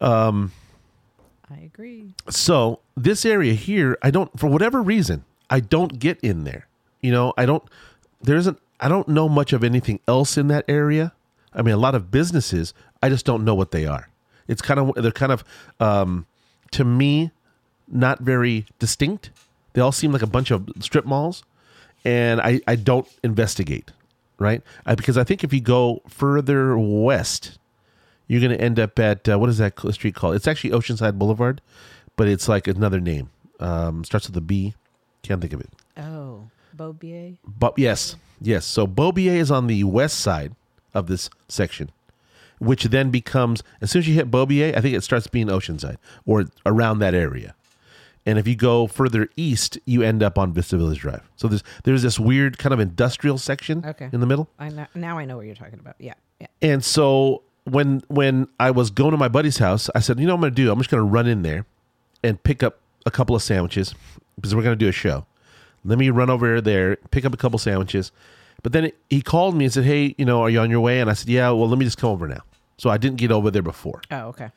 [0.00, 0.52] Um,
[1.50, 2.14] I agree.
[2.28, 6.66] So this area here, I don't, for whatever reason, I don't get in there.
[7.00, 7.62] You know, I don't.
[8.20, 8.58] There isn't.
[8.80, 11.12] I don't know much of anything else in that area.
[11.54, 12.74] I mean, a lot of businesses.
[13.02, 14.08] I just don't know what they are.
[14.48, 15.44] It's kind of they're kind of
[15.80, 16.26] um,
[16.72, 17.30] to me
[17.88, 19.30] not very distinct.
[19.74, 21.44] They all seem like a bunch of strip malls,
[22.04, 23.90] and I I don't investigate,
[24.38, 24.62] right?
[24.84, 27.58] I, because I think if you go further west,
[28.26, 30.34] you're going to end up at uh, what is that street called?
[30.34, 31.60] It's actually Oceanside Boulevard,
[32.16, 33.30] but it's like another name.
[33.60, 34.74] Um, starts with a B.
[35.22, 35.70] Can't think of it.
[35.96, 37.36] Oh, Bobier.
[37.46, 38.64] But yes, yes.
[38.66, 40.54] So Bobier is on the west side
[40.94, 41.90] of this section,
[42.58, 45.96] which then becomes as soon as you hit Bobier, I think it starts being Oceanside
[46.26, 47.54] or around that area.
[48.24, 51.28] And if you go further east, you end up on Vista Village Drive.
[51.34, 54.08] So there's there's this weird kind of industrial section Okay.
[54.12, 54.48] in the middle.
[54.60, 55.96] I know, now I know what you're talking about.
[55.98, 56.46] Yeah, yeah.
[56.60, 60.34] And so when when I was going to my buddy's house, I said, you know
[60.34, 60.70] what I'm gonna do?
[60.70, 61.66] I'm just gonna run in there
[62.22, 63.92] and pick up a couple of sandwiches
[64.36, 65.26] because we're gonna do a show.
[65.84, 68.12] Let me run over there, pick up a couple sandwiches.
[68.62, 71.00] But then he called me and said, Hey, you know, are you on your way?
[71.00, 72.42] And I said, Yeah, well let me just come over now.
[72.76, 74.02] So I didn't get over there before.
[74.10, 74.50] Oh, okay.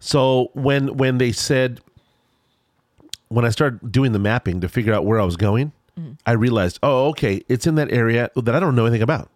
[0.00, 1.80] So when when they said
[3.28, 6.12] when I started doing the mapping to figure out where I was going, mm-hmm.
[6.26, 9.30] I realized, oh, okay, it's in that area that I don't know anything about.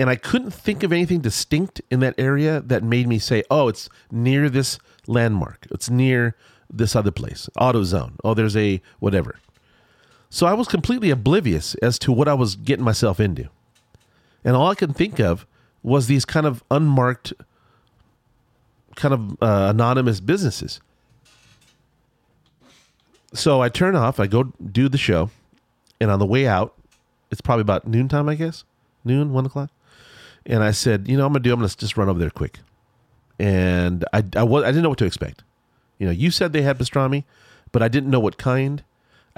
[0.00, 3.68] And I couldn't think of anything distinct in that area that made me say, oh,
[3.68, 5.66] it's near this landmark.
[5.70, 6.36] It's near
[6.72, 8.12] this other place, AutoZone.
[8.22, 9.36] Oh, there's a whatever.
[10.30, 13.48] So I was completely oblivious as to what I was getting myself into.
[14.44, 15.46] And all I could think of
[15.82, 17.32] was these kind of unmarked
[18.96, 20.80] kind of uh, anonymous businesses.
[23.32, 25.30] So I turn off, I go do the show,
[26.00, 26.74] and on the way out,
[27.30, 28.64] it's probably about noontime, I guess,
[29.04, 29.70] noon, one o'clock.
[30.46, 31.52] And I said, you know, I'm gonna do.
[31.52, 32.60] I'm gonna just run over there quick.
[33.38, 35.44] And I, I, wa- I didn't know what to expect.
[35.98, 37.24] You know, you said they had pastrami,
[37.70, 38.82] but I didn't know what kind.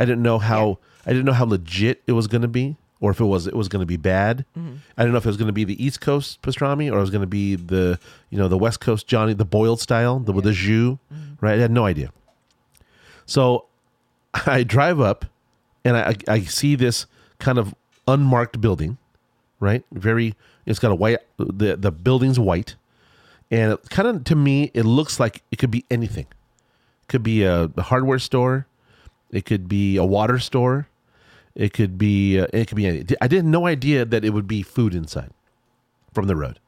[0.01, 0.79] I didn't know how.
[1.07, 3.55] I didn't know how legit it was going to be, or if it was it
[3.55, 4.45] was going to be bad.
[4.59, 4.77] Mm-hmm.
[4.97, 7.01] I didn't know if it was going to be the East Coast pastrami or it
[7.01, 7.99] was going to be the
[8.31, 10.99] you know the West Coast Johnny, the boiled style, the with the jus.
[11.13, 11.35] Mm-hmm.
[11.41, 12.13] Right, I had no idea.
[13.27, 13.67] So
[14.47, 15.27] I drive up,
[15.85, 17.07] and I, I I see this
[17.39, 17.75] kind of
[18.07, 18.99] unmarked building,
[19.61, 19.85] right?
[19.93, 20.35] Very,
[20.67, 21.19] it's got a white.
[21.39, 22.77] the The building's white,
[23.51, 26.27] and it kind of to me it looks like it could be anything.
[27.03, 28.67] It could be a hardware store,
[29.33, 30.89] it could be a water store,
[31.55, 32.87] it could be uh, it could be.
[32.87, 33.17] Anything.
[33.21, 35.31] I didn't no idea that it would be food inside
[36.13, 36.59] from the road,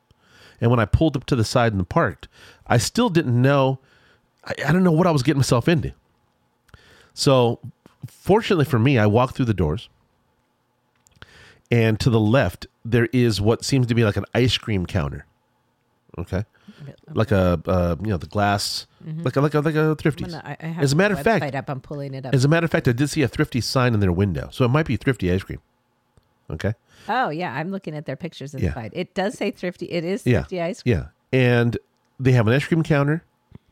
[0.61, 2.29] and when I pulled up to the side and parked,
[2.67, 3.79] I still didn't know.
[4.45, 5.93] I, I don't know what I was getting myself into.
[7.15, 7.61] So
[8.07, 9.89] fortunately for me, I walked through the doors,
[11.71, 15.27] and to the left there is what seems to be like an ice cream counter.
[16.19, 16.45] Okay,
[17.15, 18.87] like a uh, you know the glass,
[19.23, 20.25] like a like a like a thrifty.
[20.25, 21.69] gonna- I, I have As a matter of fact, up.
[21.71, 22.35] I'm pulling it up.
[22.35, 24.65] as a matter of fact, I did see a thrifty sign in their window, so
[24.65, 25.61] it might be thrifty ice cream.
[26.51, 26.75] Okay.
[27.09, 28.69] oh yeah, I'm looking at their pictures Yeah.
[28.69, 28.91] inside.
[28.95, 29.87] It does say thrifty.
[29.87, 30.41] It is Yeah.
[30.41, 30.97] thrifty ice cream.
[30.97, 31.07] Yeah.
[31.33, 31.79] And
[32.21, 33.25] they have an ice cream counter.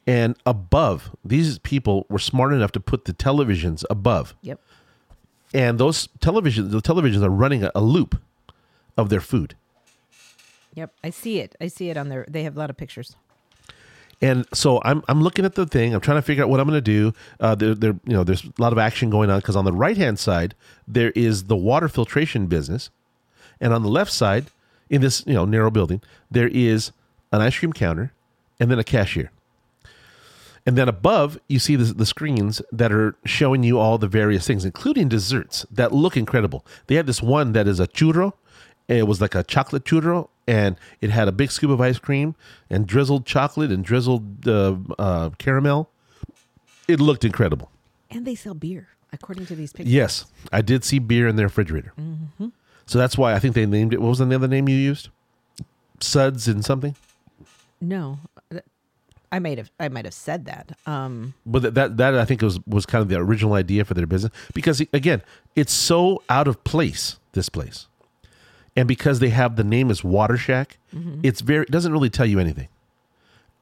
[0.07, 4.35] And above, these people were smart enough to put the televisions above.
[4.43, 4.59] Yep.
[5.53, 8.21] And those televisions, the televisions are running a, a loop
[8.97, 9.57] of their food.
[10.75, 10.93] Yep.
[11.03, 11.57] I see it.
[11.61, 12.25] I see it on their.
[12.29, 13.17] They have a lot of pictures.
[14.23, 15.95] And so I'm, I'm looking at the thing.
[15.95, 17.15] I'm trying to figure out what I'm going to do.
[17.41, 19.73] Uh, there, there, you know, there's a lot of action going on because on the
[19.73, 20.55] right hand side
[20.87, 22.91] there is the water filtration business,
[23.61, 24.47] and on the left side,
[24.91, 26.93] in this you know narrow building, there is
[27.33, 28.13] an ice cream counter,
[28.59, 29.31] and then a cashier.
[30.67, 34.47] And then above, you see the, the screens that are showing you all the various
[34.47, 36.67] things, including desserts that look incredible.
[36.87, 38.35] They have this one that is a churro.
[38.99, 42.35] It was like a chocolate churro, and it had a big scoop of ice cream
[42.69, 45.91] and drizzled chocolate and drizzled uh, uh, caramel.
[46.89, 47.71] It looked incredible.
[48.11, 49.93] And they sell beer, according to these pictures.
[49.93, 51.93] Yes, I did see beer in their refrigerator.
[52.87, 54.01] So that's why I think they named it.
[54.01, 55.11] What was the other name you used?
[56.01, 56.97] Suds and something.
[57.81, 58.19] No,
[59.31, 59.71] I might have.
[59.79, 60.77] I might have said that.
[60.87, 61.35] Um.
[61.47, 64.07] But that, that that I think was was kind of the original idea for their
[64.07, 65.23] business because again,
[65.55, 67.87] it's so out of place this place,
[68.77, 71.21] and because they have the name as Water Shack, mm-hmm.
[71.23, 72.69] it's very it doesn't really tell you anything.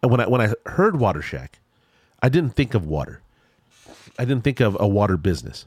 [0.03, 1.59] And when I when I heard Water Shack,
[2.23, 3.21] I didn't think of water.
[4.19, 5.67] I didn't think of a water business.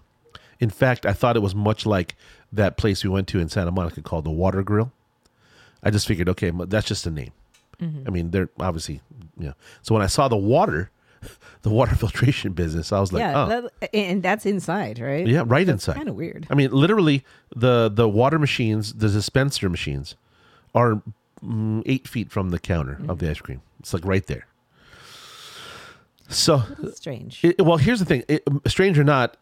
[0.59, 2.15] In fact, I thought it was much like
[2.51, 4.91] that place we went to in Santa Monica called the Water Grill.
[5.81, 7.31] I just figured, okay, that's just a name.
[7.81, 8.03] Mm-hmm.
[8.05, 9.01] I mean, they're obviously,
[9.39, 9.53] you know.
[9.81, 10.91] So when I saw the water,
[11.61, 15.25] the water filtration business, I was like, yeah, oh, that- and that's inside, right?
[15.27, 15.95] yeah, right inside.
[15.95, 16.47] Kind of weird.
[16.49, 17.23] I mean, literally,
[17.55, 20.15] the the water machines, the dispenser machines,
[20.73, 21.01] are
[21.43, 23.61] mm, eight feet from the counter of the ice cream.
[23.79, 24.47] It's like right there.
[26.29, 27.43] So, strange.
[27.43, 29.35] it, well, here's the thing: it, strange or not,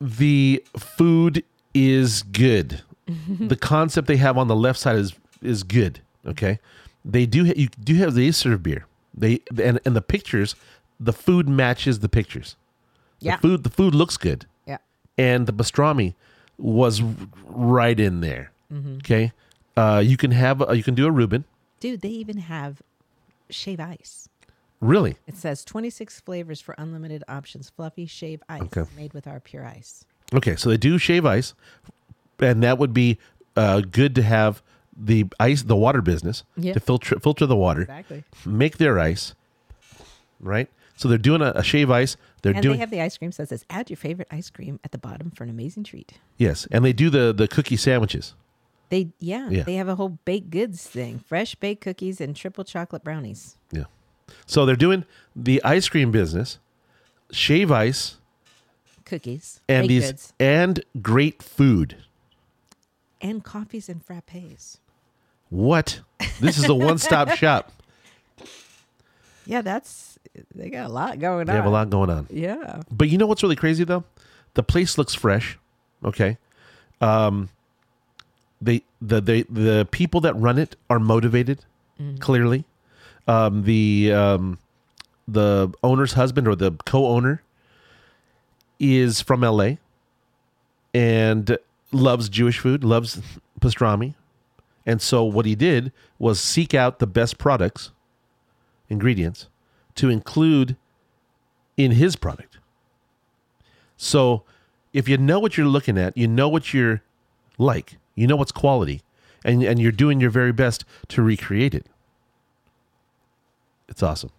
[0.00, 1.44] the food
[1.74, 2.82] is good.
[3.40, 6.00] the concept they have on the left side is is good.
[6.26, 6.58] Okay,
[7.04, 8.86] they do ha- you do have they serve beer.
[9.14, 10.54] They and and the pictures,
[11.00, 12.56] the food matches the pictures.
[13.20, 13.36] yeah.
[13.36, 14.78] The food the food looks good Yeah.
[15.18, 16.14] and the pastrami
[16.58, 17.00] was
[17.46, 18.52] right in there.
[18.98, 19.32] Okay,
[19.76, 21.44] uh, you can have a, you can do a Reuben.
[21.80, 22.82] Dude, they even have
[23.48, 24.28] shave ice.
[24.80, 25.16] Really?
[25.26, 27.68] It says 26 flavors for unlimited options.
[27.70, 28.84] Fluffy shave ice Okay.
[28.96, 30.04] made with our pure ice.
[30.32, 31.54] Okay, so they do shave ice,
[32.38, 33.18] and that would be
[33.56, 34.62] uh, good to have
[34.96, 36.72] the ice, the water business Yeah.
[36.74, 38.22] to filter filter the water, Exactly.
[38.46, 39.34] make their ice,
[40.38, 40.68] right?
[41.00, 42.18] So they're doing a, a shave ice.
[42.42, 44.78] They're And doing they have the ice cream that says add your favorite ice cream
[44.84, 46.12] at the bottom for an amazing treat.
[46.36, 48.34] yes, and they do the the cookie sandwiches.
[48.90, 49.62] They yeah, Yeah.
[49.62, 51.20] they have a whole baked goods thing.
[51.26, 53.56] Fresh baked cookies and triple chocolate brownies.
[53.72, 53.84] Yeah,
[54.44, 56.58] so they're doing the ice cream business,
[57.32, 58.18] shave ice,
[59.06, 59.60] Cookies.
[59.70, 60.32] and baked these goods.
[60.38, 61.96] and great food.
[63.22, 64.78] And coffees and frappes.
[65.48, 66.00] What?
[66.40, 67.72] This is a one stop shop.
[69.46, 70.09] Yeah, that's
[70.54, 71.56] they got a lot going They on.
[71.56, 72.26] They have a lot going on.
[72.30, 72.82] Yeah.
[72.90, 74.04] But you know what's really crazy though?
[74.54, 75.58] The place looks fresh.
[76.04, 76.38] Okay.
[77.00, 77.48] Um
[78.60, 81.64] they the they the people that run it are motivated,
[82.20, 82.64] clearly.
[83.26, 84.58] Um the um
[85.26, 87.42] the owner's husband or the co-owner
[88.78, 89.72] is from LA
[90.92, 91.56] and
[91.92, 93.20] loves Jewish food, loves
[93.60, 94.14] pastrami.
[94.86, 97.92] And so what he did was seek out the best products,
[98.88, 99.46] ingredients
[99.96, 100.76] to include
[101.76, 102.58] in his product.
[103.96, 104.44] So
[104.92, 107.02] if you know what you're looking at, you know what you're
[107.58, 109.02] like, you know what's quality,
[109.44, 111.86] and, and you're doing your very best to recreate it.
[113.88, 114.30] It's awesome.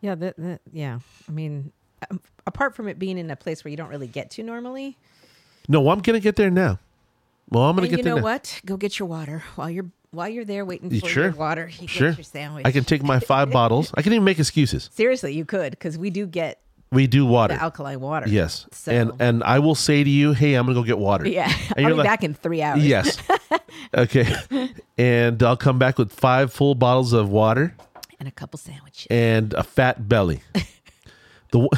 [0.00, 0.98] Yeah, that, that yeah.
[1.28, 1.72] I mean,
[2.10, 4.98] um, apart from it being in a place where you don't really get to normally,
[5.66, 6.78] No, I'm gonna get there now.
[7.48, 8.32] Well, I'm gonna and get you there You know now.
[8.32, 8.60] what?
[8.66, 11.24] Go get your water while you're while you're there waiting for sure?
[11.24, 11.70] your water.
[11.80, 12.10] You Sure.
[12.10, 12.64] your sandwich.
[12.66, 13.92] I can take my five bottles.
[13.94, 14.88] I can even make excuses.
[14.92, 16.60] Seriously, you could because we do get
[16.92, 17.54] We do water.
[17.54, 18.28] the alkaline water.
[18.28, 18.66] Yes.
[18.72, 21.26] So- And and I will say to you, hey, I'm gonna go get water.
[21.28, 21.52] yeah.
[21.76, 22.84] And I'll be like- back in three hours.
[22.86, 23.18] Yes.
[23.96, 24.34] okay.
[24.96, 27.74] And I'll come back with five full bottles of water
[28.20, 29.06] and a couple sandwiches.
[29.10, 30.40] and a fat belly.
[31.50, 31.68] the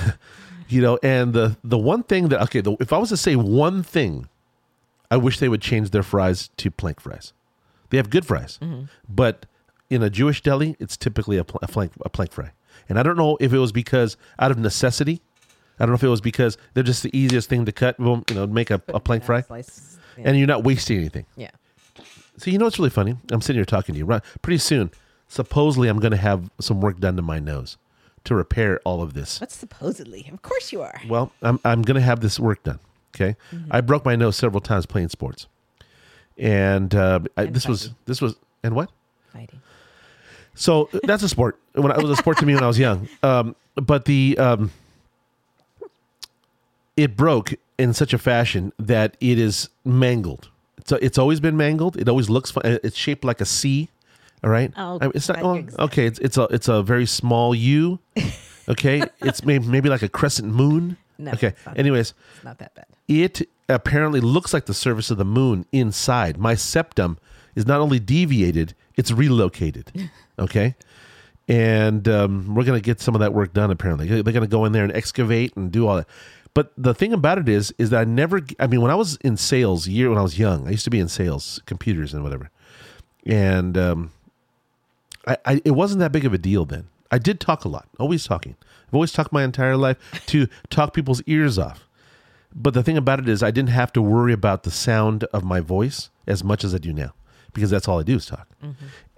[0.68, 3.36] you know, and the the one thing that okay, the, if I was to say
[3.36, 4.28] one thing,
[5.10, 7.32] I wish they would change their fries to plank fries.
[7.90, 8.58] They have good fries,
[9.08, 9.46] but
[9.90, 12.50] in a Jewish deli, it's typically a, pl- a plank a plank fry.
[12.88, 15.22] And I don't know if it was because out of necessity
[15.78, 17.98] I don't know if it was because they're just the easiest thing to cut.
[17.98, 19.98] Boom, you know, make a, a plank fry, Slice.
[20.16, 20.24] Yeah.
[20.28, 21.26] and you're not wasting anything.
[21.36, 21.50] yeah.
[22.38, 23.16] So you know what's really funny?
[23.30, 24.04] I'm sitting here talking to you.
[24.06, 24.90] Right, pretty soon,
[25.28, 27.76] supposedly, I'm going to have some work done to my nose
[28.24, 29.40] to repair all of this.
[29.40, 30.28] What's supposedly?
[30.32, 31.00] Of course you are.
[31.08, 32.78] Well, I'm I'm going to have this work done.
[33.14, 33.68] Okay, Mm-hmm.
[33.70, 35.46] I broke my nose several times playing sports,
[36.38, 38.90] and, uh, I, And this was this was and what?
[39.32, 39.60] Fighting.
[40.54, 41.58] So that's a sport.
[41.74, 43.08] When I, it was a sport to me when I was young.
[43.22, 44.70] Um, but the um,
[46.96, 50.48] it broke in such a fashion that it is mangled.
[50.78, 51.96] It's it's always been mangled.
[51.96, 52.56] It always looks.
[52.56, 53.88] uh, It's shaped like a C.
[54.44, 54.72] All right.
[54.76, 55.42] Oh, I mean, it's not.
[55.42, 56.06] Well, you're okay.
[56.06, 57.98] It's it's a it's a very small U.
[58.68, 59.04] Okay.
[59.20, 60.96] it's maybe maybe like a crescent moon.
[61.18, 61.52] No, Okay.
[61.76, 62.86] Anyways, It's not that bad.
[63.06, 66.38] it apparently looks like the surface of the moon inside.
[66.38, 67.18] My septum
[67.54, 69.92] is not only deviated, it's relocated.
[70.38, 70.74] Okay.
[71.48, 74.06] And um, we're going to get some of that work done, apparently.
[74.06, 76.06] They're going to go in there and excavate and do all that.
[76.52, 79.16] But the thing about it is, is that I never, I mean, when I was
[79.16, 82.22] in sales, year when I was young, I used to be in sales, computers and
[82.22, 82.50] whatever.
[83.24, 84.12] And um,
[85.26, 86.88] I, I, it wasn't that big of a deal then.
[87.10, 88.56] I did talk a lot, always talking.
[88.88, 91.85] I've always talked my entire life to talk people's ears off.
[92.58, 95.44] But the thing about it is, I didn't have to worry about the sound of
[95.44, 97.12] my voice as much as I do now,
[97.52, 98.48] because that's all I do is talk.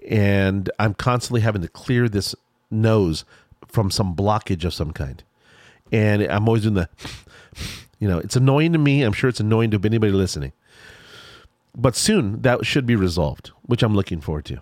[0.09, 2.35] And I'm constantly having to clear this
[2.71, 3.25] nose
[3.69, 5.23] from some blockage of some kind.
[5.93, 6.89] And I'm always doing the,
[8.01, 9.03] you know, it's annoying to me.
[9.03, 10.53] I'm sure it's annoying to anybody listening.
[11.77, 14.61] But soon that should be resolved, which I'm looking forward to.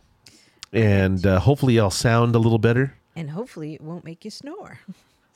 [0.72, 2.94] And uh, hopefully I'll sound a little better.
[3.14, 4.80] And hopefully it won't make you snore.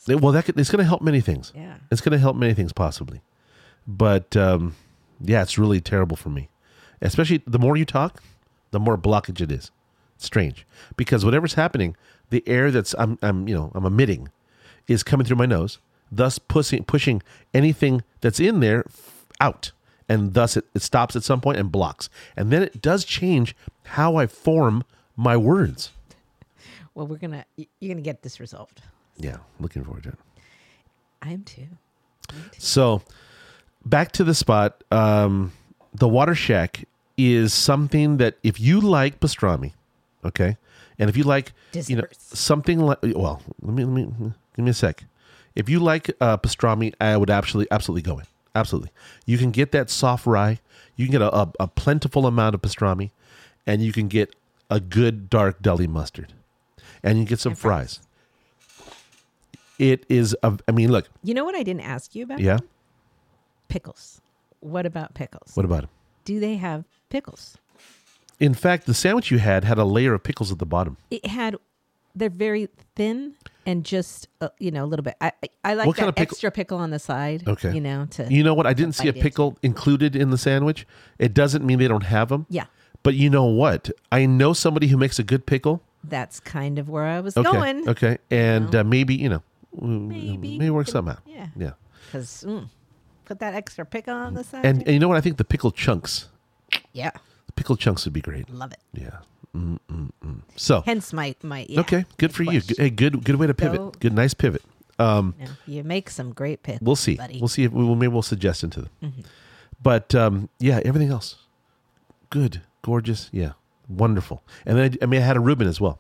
[0.09, 1.53] Well, that could, it's going to help many things.
[1.55, 1.77] Yeah.
[1.91, 3.21] It's going to help many things possibly.
[3.87, 4.77] But um,
[5.21, 6.49] yeah, it's really terrible for me.
[7.03, 8.23] Especially the more you talk,
[8.71, 9.71] the more blockage it is.
[10.17, 10.67] It's strange
[10.97, 11.97] because whatever's happening,
[12.31, 14.29] the air that's I'm, I'm you know I'm emitting
[14.87, 15.79] is coming through my nose,
[16.13, 17.23] thus pushing pushing
[17.55, 18.85] anything that's in there
[19.41, 19.73] out,
[20.09, 23.57] and thus it, it stops at some point and blocks, and then it does change
[23.85, 24.85] how I form
[25.17, 25.91] my words.
[26.95, 28.83] Well, we're gonna you're gonna get this resolved.
[29.17, 30.19] Yeah, looking forward to it.
[31.23, 31.67] I am too.
[32.59, 33.03] So,
[33.85, 34.83] back to the spot.
[34.91, 35.53] Um,
[35.95, 36.85] the Water Shack
[37.17, 39.73] is something that if you like pastrami,
[40.25, 40.57] okay,
[40.99, 44.71] and if you like, you know, something like, well, let me let me give me
[44.71, 45.05] a sec.
[45.55, 48.25] If you like uh, pastrami, I would absolutely absolutely go in.
[48.55, 48.91] Absolutely,
[49.27, 50.61] you can get that soft rye.
[50.97, 53.11] You can get a, a, a plentiful amount of pastrami,
[53.67, 54.35] and you can get
[54.71, 56.33] a good dark deli mustard,
[57.03, 57.99] and you get some fries.
[57.99, 58.07] fries.
[59.79, 60.37] It is.
[60.43, 62.39] A, I mean, look, You know what I didn't ask you about?
[62.41, 62.59] yeah.
[63.71, 64.21] Pickles.
[64.61, 65.53] What about pickles?
[65.55, 65.91] What about them?
[66.25, 67.57] Do they have pickles?
[68.39, 70.97] In fact, the sandwich you had had a layer of pickles at the bottom.
[71.11, 71.57] It had.
[72.15, 75.15] They're very thin and just uh, you know a little bit.
[75.21, 75.33] I
[75.65, 77.47] I, like What that kind of pickle- extra pickle on the side.
[77.47, 77.73] Okay.
[77.73, 78.67] You know to You know what?
[78.67, 79.23] I didn't see a bite into.
[79.23, 80.87] pickle included in the sandwich.
[81.19, 82.47] It doesn't mean they don't have them.
[82.51, 82.65] yeah.
[83.03, 83.91] But you know what?
[84.13, 85.83] I know somebody who makes a good pickle.
[86.05, 87.51] That's kind of where I was Okay.
[87.51, 87.89] going.
[87.89, 88.19] Okay.
[88.31, 88.81] And know.
[88.81, 89.43] uh, maybe, you know,
[89.81, 90.59] Maybe.
[90.59, 91.23] maybe work something out.
[91.27, 91.47] Yeah.
[91.57, 91.71] Yeah.
[92.07, 92.45] Because
[93.31, 94.67] put that extra pickle on the side.
[94.67, 95.17] And, and you know what?
[95.17, 96.27] I think the pickle chunks,
[96.93, 97.13] yeah,
[97.47, 98.51] the pickle chunks would be great.
[98.51, 98.81] love it.
[98.93, 99.19] Yeah.
[99.57, 100.41] Mm-mm-mm.
[100.57, 102.05] So, Hence my my yeah, okay.
[102.19, 102.61] Good for you.
[102.77, 103.79] Hey, good, good way to pivot.
[103.79, 104.63] So- good, nice pivot.
[104.99, 106.87] Um, Yeah, you make some great pickles.
[106.87, 107.15] We'll see.
[107.17, 107.39] buddy.
[107.39, 107.95] We'll see if we will.
[107.97, 108.91] Maybe we'll suggest into them.
[109.03, 109.21] Mm-hmm.
[109.83, 111.37] But um, yeah, everything else,
[112.31, 113.31] good, gorgeous.
[113.33, 113.53] Yeah,
[113.89, 114.43] wonderful.
[114.67, 115.99] And then I, I mean, I had a Reuben as well.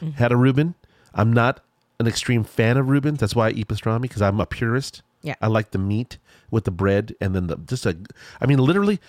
[0.00, 0.10] Mm-hmm.
[0.12, 0.74] Had a Reuben.
[1.14, 1.60] I'm not
[1.98, 3.14] an extreme fan of Reuben.
[3.16, 5.02] That's why I eat pastrami because I'm a purist.
[5.22, 5.34] Yeah.
[5.40, 6.18] I like the meat
[6.52, 7.96] with the bread and then the just a.
[8.40, 9.00] I mean, literally,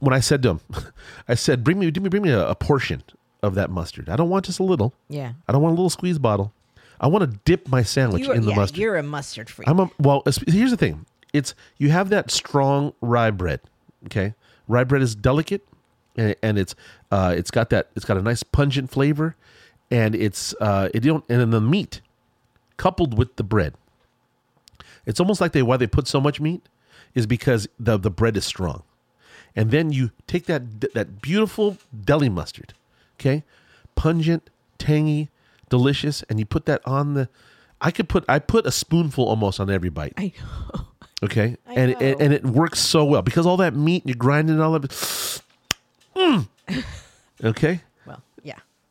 [0.00, 0.60] when I said to him,
[1.28, 3.02] I said, "Bring me, bring me, bring me a, a portion
[3.42, 4.10] of that mustard.
[4.10, 4.92] I don't want just a little.
[5.08, 5.32] yeah.
[5.48, 6.52] I don't want a little squeeze bottle.
[7.00, 9.68] I want to dip my sandwich are, in the yeah, mustard." you're a mustard freak.
[9.68, 10.22] I'm a well.
[10.46, 13.60] Here's the thing: it's you have that strong rye bread.
[14.06, 14.34] Okay,
[14.68, 15.66] rye bread is delicate,
[16.16, 16.74] and, and it's
[17.10, 19.36] uh, it's got that it's got a nice pungent flavor,
[19.90, 22.00] and it's uh, it don't and then the meat
[22.76, 23.74] coupled with the bread.
[25.06, 26.62] It's almost like they why they put so much meat
[27.14, 28.82] is because the the bread is strong,
[29.54, 32.74] and then you take that that beautiful deli mustard,
[33.18, 33.44] okay,
[33.94, 35.28] pungent, tangy,
[35.68, 37.28] delicious, and you put that on the.
[37.80, 40.12] I could put I put a spoonful almost on every bite.
[40.16, 40.86] I know.
[41.22, 42.24] Okay, I and, and know.
[42.24, 44.90] and it works so well because all that meat you grind it all of it.
[46.14, 46.46] Mm.
[47.44, 47.80] Okay.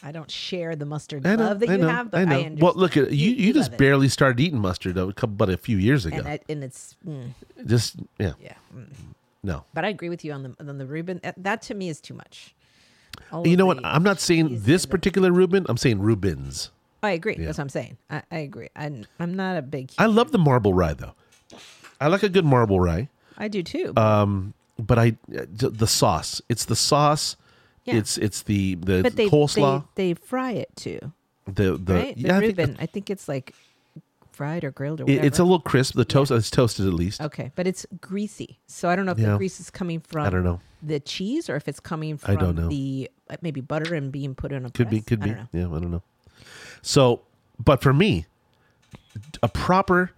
[0.04, 2.22] I don't share the mustard I know, love that I you know, have, but I
[2.22, 2.36] I, know.
[2.36, 2.62] understand.
[2.62, 3.32] well, look at you.
[3.32, 6.18] You, you just barely started eating mustard a couple, but a few years ago.
[6.18, 7.30] and, I, and it's mm,
[7.66, 8.54] just yeah, yeah.
[8.76, 8.88] mm.
[9.44, 9.64] no.
[9.74, 11.22] But I agree with you on the on the Reuben.
[11.38, 12.56] That, to me is too much.
[13.32, 13.80] All You know what?
[13.84, 15.66] I'm not saying this particular Reuben.
[15.70, 16.72] I'm saying Reubens.
[17.04, 17.36] I agree.
[17.38, 17.46] Yeah.
[17.46, 17.98] That's what I'm saying.
[18.10, 18.70] I, I agree.
[18.76, 19.92] I'm, I'm not a big.
[19.98, 21.14] I love the marble rye though.
[22.00, 23.10] I like a good marble rye.
[23.38, 23.94] I do too.
[23.98, 26.42] Um, but I the sauce.
[26.50, 27.36] It's the sauce.
[27.86, 27.96] Yeah.
[27.96, 29.86] It's it's the the but they, coleslaw.
[29.96, 31.00] they they fry it too,
[31.46, 32.16] the the right?
[32.16, 32.38] The yeah.
[32.38, 32.78] I think Reuben.
[32.80, 33.54] I think it's like
[34.32, 35.26] fried or grilled or whatever.
[35.26, 35.96] it's a little crisp.
[35.96, 37.22] The toast it's toasted at least.
[37.22, 38.60] okay, but it's greasy.
[38.68, 39.32] So I don't know if Yeah.
[39.32, 40.60] the grease is coming from I don't know.
[40.84, 42.68] the cheese or if it's coming I from don't know.
[42.70, 45.02] the uh, maybe butter and being put in a Could be.
[45.02, 45.30] Could I be.
[45.60, 45.66] Yeah.
[45.68, 46.04] I don't know.
[46.84, 47.22] So,
[47.64, 48.26] but for me,
[49.44, 50.12] a proper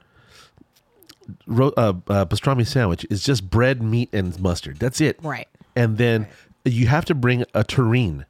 [1.47, 4.79] ro- uh, uh, pastrami sandwich is just bread, meat, and mustard.
[4.79, 5.19] That's it.
[5.23, 5.47] Right.
[5.75, 6.27] And then
[6.65, 8.25] you have to bring a tureen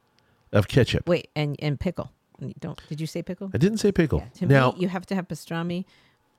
[0.52, 1.08] of ketchup.
[1.08, 2.10] Wait, and and pickle.
[2.40, 3.50] You Don't did you say pickle?
[3.54, 4.24] I didn't say pickle.
[4.38, 5.84] To now, me, you have to have pastrami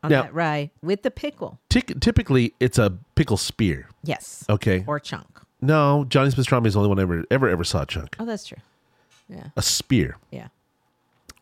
[0.03, 1.60] on Now- that rye with the pickle.
[1.69, 3.89] tic- typically it's a pickle spear.
[4.03, 4.43] Yes.
[4.49, 4.84] Okay.
[4.88, 5.27] Or chunk.
[5.62, 8.15] no, Johnnie's pastrami is the only one I ever ever ever saw a chunk.
[8.19, 8.58] Oh, that's true.
[9.29, 9.47] Yeah.
[9.55, 10.17] A spear.
[10.31, 10.49] Yeah.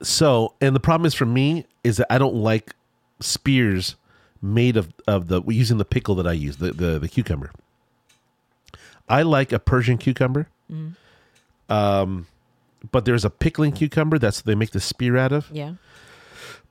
[0.01, 2.75] So, and the problem is for me is that I don't like
[3.19, 3.95] spears
[4.41, 7.51] made of of the using the pickle that I use, the the, the cucumber.
[9.09, 10.47] I like a Persian cucumber.
[11.69, 12.27] Um,
[12.91, 15.49] but there's a pickling cucumber that's they make the spear out of.
[15.51, 15.73] Yeah.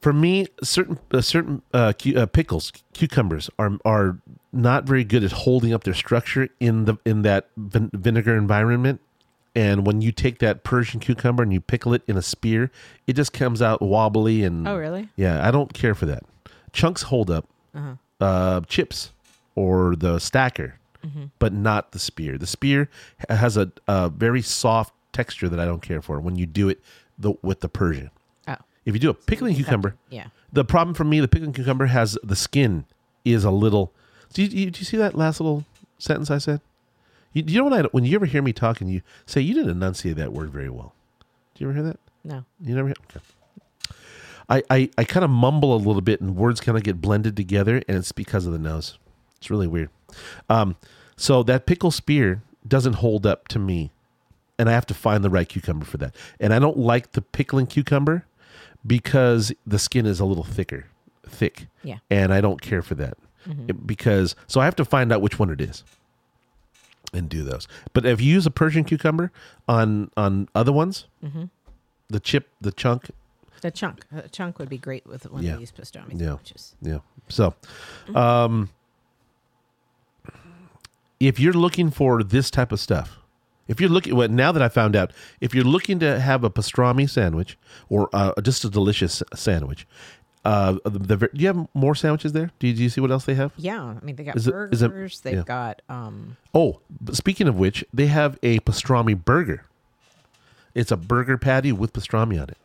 [0.00, 4.18] For me, certain uh, certain uh, cu- uh, pickles, cucumbers are are
[4.52, 9.00] not very good at holding up their structure in the in that vin- vinegar environment.
[9.54, 12.70] And when you take that Persian cucumber and you pickle it in a spear,
[13.06, 15.08] it just comes out wobbly and Oh, really?
[15.14, 15.46] yeah.
[15.46, 16.22] I don't care for that.
[16.72, 17.94] Chunks hold up, Uh-huh.
[18.24, 19.12] uh, chips
[19.54, 21.24] or the stacker, Mm-hmm.
[21.40, 22.38] but not the spear.
[22.38, 22.88] The spear
[23.28, 26.80] has a, a very soft texture that I don't care for when you do it
[27.18, 28.10] the, with the Persian.
[28.46, 28.54] Oh.
[28.84, 30.28] If you do a pickling cucumber, Yeah.
[30.52, 32.84] the problem for me, the pickling cucumber has the skin
[33.24, 33.92] is a little.
[34.32, 35.64] Do you, you, do you see that last little
[35.98, 36.60] sentence I said?
[37.32, 39.70] You, you know when I when you ever hear me talking, you say you didn't
[39.70, 40.94] enunciate that word very well.
[41.54, 41.98] Do you ever hear that?
[42.24, 42.44] No.
[42.60, 42.96] You never hear?
[43.10, 43.20] Okay.
[44.48, 47.36] I I, I kind of mumble a little bit and words kind of get blended
[47.36, 48.98] together, and it's because of the nose.
[49.38, 49.90] It's really weird.
[50.48, 50.76] Um,
[51.16, 53.90] so that pickle spear doesn't hold up to me,
[54.58, 56.14] and I have to find the right cucumber for that.
[56.40, 58.24] And I don't like the pickling cucumber
[58.86, 60.86] because the skin is a little thicker,
[61.26, 61.66] thick.
[61.82, 61.98] Yeah.
[62.10, 63.16] And I don't care for that
[63.68, 65.84] It- because so I have to find out which one it is
[67.12, 67.68] and do those.
[67.92, 69.30] But if you use a Persian cucumber
[69.68, 71.06] on on other ones,
[72.08, 73.10] the chip, the chunk,
[73.60, 74.04] The chunk.
[74.12, 75.52] A chunk would be great with one Yeah.
[75.52, 76.26] of these pastrami Yeah.
[76.26, 76.74] sandwiches.
[76.82, 76.98] Yeah.
[77.28, 77.54] So,
[78.12, 78.70] um,
[81.28, 83.18] if you're looking for this type of stuff,
[83.68, 86.50] if you're looking, well, now that I found out, if you're looking to have a
[86.50, 87.56] pastrami sandwich
[87.88, 89.86] or uh, just a delicious sandwich,
[90.44, 92.50] uh, the, the, do you have more sandwiches there?
[92.58, 93.52] Do you, do you see what else they have?
[93.56, 93.80] Yeah.
[93.82, 95.20] I mean, they got Is it- is it- burgers.
[95.20, 95.42] They've yeah.
[95.44, 96.36] got um.
[96.52, 96.80] Oh,
[97.12, 99.64] speaking of which, they have a pastrami burger.
[100.74, 102.58] It's a burger patty with pastrami on it.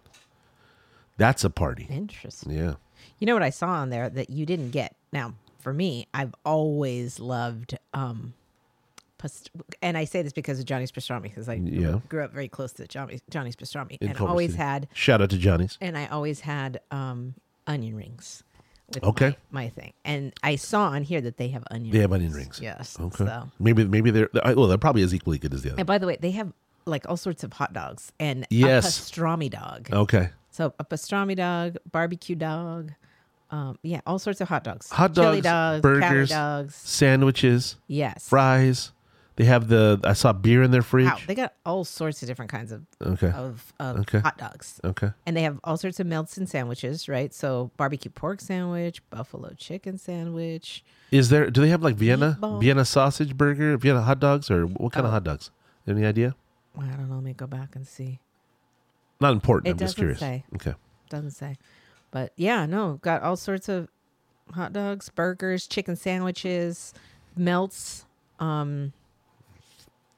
[1.18, 1.86] That's a party.
[1.90, 2.54] Interesting.
[2.54, 2.76] Yeah.
[3.20, 4.96] You know what I saw on there that you didn't get?
[5.12, 8.34] Now, for me, I've always loved um
[9.18, 9.50] past-
[9.82, 12.00] and I say this because of Johnnie's pastrami because I Yeah.
[12.10, 14.64] grew up very close to Johnnie's, Johnnie's pastrami In and Culver always City.
[14.64, 15.78] had Shout out to Johnnie's.
[15.82, 18.44] and I always had um onion rings.
[18.94, 19.36] With Okay.
[19.52, 21.92] My, my thing, and I saw on here that they have onion.
[21.92, 22.60] They have onion rings.
[22.62, 22.98] Yes.
[22.98, 23.26] Okay.
[23.26, 25.80] So, Maybe maybe they're well, they're probably as equally good as the other.
[25.80, 26.54] and by the way, they have
[26.86, 28.86] like all sorts of hot dogs and Yes.
[28.86, 29.90] a pastrami dog.
[29.92, 30.30] Okay.
[30.52, 32.94] So a pastrami dog, barbecue dog,
[33.52, 36.76] um, yeah, all sorts of hot dogs, Hot chili dogs, dogs, burgers, dogs.
[36.76, 38.28] Sandwiches, Yes.
[38.30, 38.92] fries.
[39.38, 41.06] They have the I saw beer in their fridge.
[41.06, 43.30] Wow, they got all sorts of different kinds of Okay.
[43.32, 44.20] of, of Okay.
[44.20, 45.12] hot dogs, Okay.
[45.28, 47.32] and they have all sorts of melts and sandwiches, right?
[47.32, 50.84] So barbecue pork sandwich, buffalo chicken sandwich.
[51.12, 52.60] Is there do they have like Vienna Meatball.
[52.62, 55.14] Vienna sausage burger, Vienna hot dogs or what kind of Oh.
[55.14, 55.52] hot dogs?
[55.88, 56.36] Any idea?
[56.78, 57.16] I don't know.
[57.16, 58.20] Let me go back and see.
[59.22, 59.68] Not important.
[59.68, 60.20] It I'm just doesn't curious.
[60.20, 60.46] say.
[60.56, 60.74] Okay.
[61.10, 61.58] Doesn't say,
[62.12, 63.88] but yeah, no, got all sorts of
[64.54, 66.94] hot dogs, burgers, chicken sandwiches,
[67.36, 68.06] melts.
[68.40, 68.94] Um,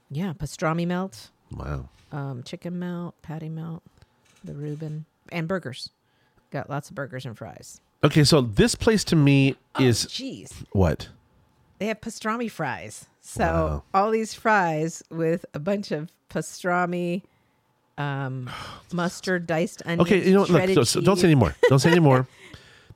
[0.10, 1.30] yeah, pastrami melt.
[1.52, 1.90] Wow.
[2.12, 3.84] um, chicken melt, patty melt,
[4.44, 5.90] the Reuben, and burgers.
[6.52, 7.80] Got lots of burgers and fries.
[8.04, 11.10] Okay, so this place to me is jeez, what?
[11.80, 13.06] they have pastrami fries.
[13.22, 13.84] So Wow.
[13.94, 17.24] all these fries with a bunch of pastrami,
[17.98, 18.50] um,
[18.94, 20.02] mustard, diced onions.
[20.02, 20.40] Okay, you know?
[20.42, 21.26] Look, shredded so, so don't say cheese.
[21.26, 21.56] anymore.
[21.70, 22.28] Don't say anymore.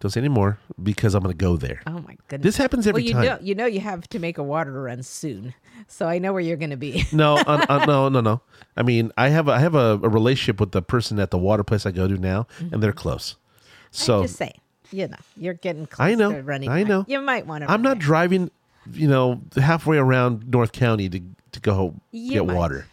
[0.04, 1.82] don't say anymore because I'm going to go there.
[1.88, 2.43] Oh my goodness!
[2.43, 3.26] This happens every well, you time.
[3.26, 5.54] know, you know, you have to make a water run soon,
[5.88, 7.06] so I know where you're going to be.
[7.14, 8.41] No, uh, uh, no, no, no.
[8.76, 11.38] I mean, I have a, I have a, a relationship with the person at the
[11.38, 13.36] water place I go to now, and they're close.
[13.91, 14.60] So I'm just saying,
[14.91, 16.70] you know, you're getting close I know, to running.
[16.70, 16.89] I back.
[16.89, 17.06] know.
[17.08, 17.72] You might want to.
[17.72, 18.51] I'm not driving,
[18.91, 21.22] you know, halfway around North County to
[21.54, 22.56] to go You get might.
[22.56, 22.88] water.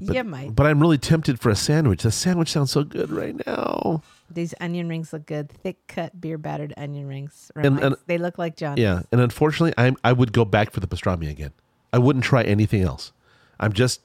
[0.00, 0.54] But, You might.
[0.54, 2.02] But I'm really tempted for a sandwich.
[2.02, 4.02] The sandwich sounds so good right now.
[4.30, 5.50] These onion rings look good.
[5.50, 7.50] Thick cut beer battered onion rings.
[7.56, 8.76] And- and- they look like John.
[8.76, 11.52] Yeah, and unfortunately, I'm I would go back for the pastrami again.
[11.92, 13.12] I wouldn't try anything else.
[13.58, 14.00] I'm just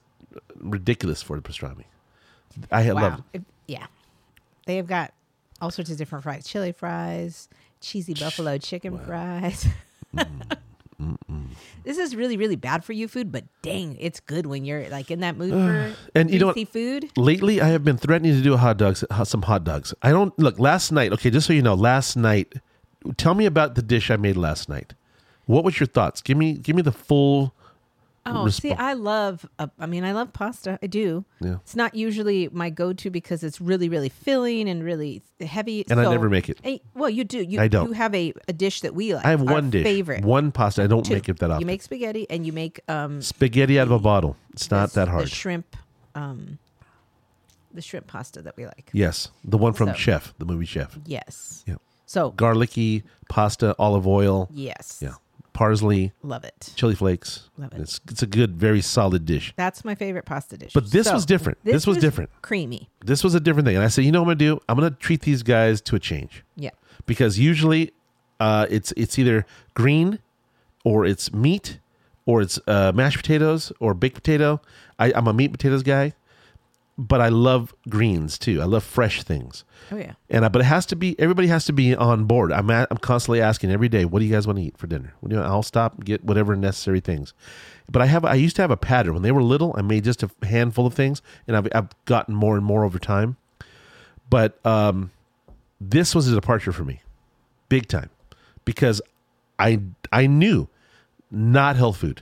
[0.57, 1.83] ridiculous for the pastrami.
[2.71, 3.01] I Wow.
[3.01, 3.39] love it.
[3.39, 3.85] It- yeah.
[4.65, 5.13] They have got
[5.61, 6.45] all sorts of different fries.
[6.47, 7.49] Chili fries,
[7.81, 9.67] cheesy buffalo chicken fries.
[10.15, 10.57] Mm,
[11.83, 15.11] this is really, really bad for you food, but dang, it's good when you're like
[15.11, 17.09] in that mood for And you know food.
[17.17, 19.93] Lately, I have been threatening to do a hot dogs, uh, some hot dogs.
[20.01, 21.11] I don't look last night.
[21.13, 22.53] Okay, just so you know, last night.
[23.17, 24.93] Tell me about the dish I made last night.
[25.45, 26.21] What was your thoughts?
[26.21, 27.53] Give me give me the full.
[28.25, 28.71] Oh, see.
[28.71, 29.45] I love.
[29.59, 30.79] Uh, I mean, I love pasta.
[30.81, 31.25] I do.
[31.41, 31.55] Yeah.
[31.55, 35.83] It's not usually my go-to because it's really, really filling and really heavy.
[35.89, 36.57] And I never make it.
[36.63, 37.39] Eh, well, you do.
[37.43, 37.87] You, I don't.
[37.87, 39.25] You have a, a dish that we like.
[39.25, 40.23] I have one dish, Favorite.
[40.23, 40.83] one pasta.
[40.83, 41.15] I don't Two.
[41.15, 41.59] make it that often.
[41.61, 44.37] You make spaghetti and you make um spaghetti out of a bottle.
[44.53, 45.25] It's not that hard.
[45.25, 45.75] The shrimp,
[46.15, 46.59] um,
[47.73, 48.89] the shrimp pasta that we like.
[48.93, 50.97] yes, the one from So- Chef, the movie Chef.
[51.05, 51.63] Yes.
[51.67, 54.47] Yeah, So garlicky pasta, olive oil.
[54.51, 54.99] yes.
[55.01, 55.15] Yeah,
[55.53, 56.71] parsley, Love it.
[56.75, 57.49] chili flakes.
[57.57, 57.81] Love it.
[57.81, 59.53] It's it's a good, very solid dish.
[59.55, 60.73] That's my favorite pasta dish.
[60.73, 61.59] But this So, was different.
[61.63, 62.29] This was different.
[62.41, 62.89] Creamy.
[63.05, 64.59] This was a different thing, and I said, you know what I'm gonna do?
[64.67, 66.43] I'm gonna treat these guys to a change.
[66.55, 66.71] Yeah.
[67.05, 67.91] because usually
[68.39, 70.19] uh, it's it's either green
[70.83, 71.79] or it's meat
[72.25, 74.59] or it's uh, mashed potatoes or baked potato.
[74.99, 76.13] I, I'm a meat potatoes guy,
[76.97, 78.61] but I love greens too.
[78.61, 80.13] I love fresh things, Oh yeah.
[80.29, 82.51] and I, but it has to be everybody has to be on board.
[82.51, 84.85] I'm at, I'm constantly asking every day, what do you guys want to eat for
[84.87, 85.13] dinner?
[85.19, 87.33] What do you, I'll stop and get whatever necessary things.
[87.91, 89.73] But I have I used to have a pattern when they were little.
[89.77, 92.99] I made just a handful of things, and I've I've gotten more and more over
[92.99, 93.37] time.
[94.29, 95.11] But um,
[95.81, 97.01] this was a departure for me,
[97.69, 98.09] big time,
[98.65, 99.01] because
[99.59, 99.81] I
[100.11, 100.67] I knew
[101.29, 102.21] not health food.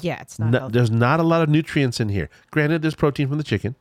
[0.00, 0.50] Yeah, it's not.
[0.50, 2.28] No- there's not a lot of nutrients in here.
[2.50, 3.74] Granted, there's protein from the chicken,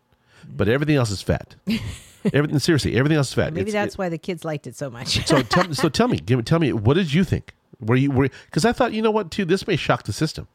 [0.47, 1.55] but everything else is fat.
[2.33, 3.53] everything seriously, everything else is fat.
[3.53, 5.25] Maybe It's- that's why the kids liked it so much.
[5.25, 5.41] so.
[5.43, 7.53] Tell, so tell me, give me, tell me, what did you think?
[7.79, 9.45] Were you were because I thought you know what too?
[9.45, 10.47] This may shock the system.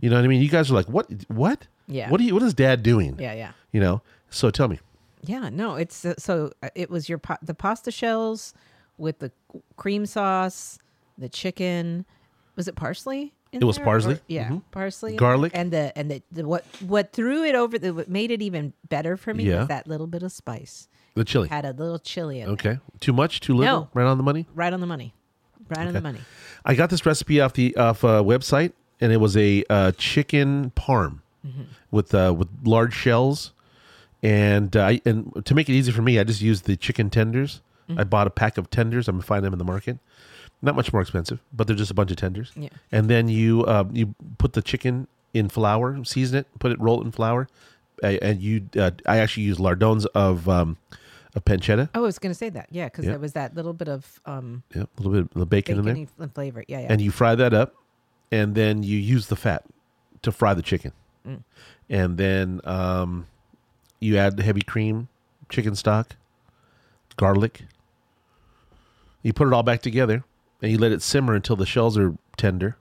[0.00, 0.42] You know what I mean?
[0.42, 1.08] You guys are like, what?
[1.28, 1.60] What?
[1.60, 1.92] Mm-hmm.
[1.94, 2.10] Yeah.
[2.10, 2.34] What are you?
[2.34, 3.16] What is Dad doing?
[3.20, 3.52] yeah, yeah.
[3.70, 4.02] You know.
[4.28, 4.80] So tell me.
[5.22, 8.54] Yeah, no, it's uh, so uh, it was your pa- the pasta shells
[8.96, 9.30] with the
[9.76, 10.78] cream sauce,
[11.16, 12.06] the chicken.
[12.56, 13.34] Was it parsley?
[13.52, 13.84] It was there?
[13.84, 14.14] parsley.
[14.14, 14.62] Or- yeah, Mhm.
[14.70, 15.52] parsley, Garlic.
[15.54, 18.72] and the and the, the what what threw it over the what made it even
[18.88, 19.60] better for me Yeah.
[19.60, 20.88] was that little bit of spice.
[21.14, 21.48] The chili.
[21.48, 22.52] Had a little chili in there.
[22.54, 22.78] Okay.
[23.00, 23.40] Too much?
[23.40, 23.80] Too little?
[23.80, 23.88] No.
[23.94, 24.46] Right on the money?
[24.54, 25.14] right on the money,
[25.68, 26.20] right on the money.
[26.64, 30.70] I got this recipe off the off a website, and it was a uh, chicken
[30.76, 31.20] parm
[31.90, 33.52] with uh, with large shells,
[34.22, 37.08] and uh, I and to make it easy for me, I just used the chicken
[37.10, 37.62] tenders.
[37.96, 39.08] I bought a pack of tenders.
[39.08, 39.98] I'm gonna find them in the market.
[40.60, 42.50] Not much more expensive, but they're just a bunch of tenders.
[42.56, 42.68] Yeah.
[42.90, 47.00] And then you uh, you put the chicken in flour, season it, put it, roll
[47.00, 47.46] it in flour,
[48.02, 50.76] and you uh, I actually use lardons of um,
[51.36, 51.90] of pancetta.
[51.94, 52.66] Oh, I was going to say that.
[52.70, 53.12] Yeah, because Yeah.
[53.12, 55.84] there was that little bit of um, Yeah, a little bit of the bacon, in
[55.84, 55.94] there.
[55.94, 56.64] bacon flavor.
[56.66, 56.86] Yeah, yeah.
[56.90, 57.74] and you fry that up,
[58.32, 59.64] and then you use the fat
[60.22, 60.90] to fry the chicken,
[61.24, 61.44] Mm.
[61.88, 63.26] and then um,
[64.00, 65.06] you add the heavy cream,
[65.48, 66.16] chicken stock,
[67.16, 67.62] garlic.
[69.22, 70.24] You put it all back together,
[70.62, 72.76] and you let it simmer until the shells are tender.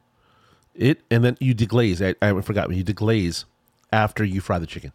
[0.75, 2.15] It and then you deglaze.
[2.21, 3.45] I, I forgot you deglaze
[3.91, 4.91] after you fry the chicken,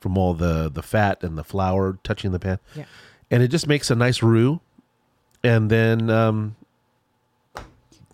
[0.00, 2.84] from all the the fat and the flour touching the pan, yeah.
[3.30, 4.60] and it just makes a nice roux.
[5.44, 6.54] And then um,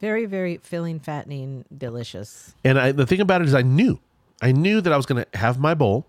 [0.00, 2.54] Very, very filling, fattening, delicious.
[2.64, 3.98] And I, the thing about it is, I knew,
[4.40, 6.06] I knew that I was going to have my bowl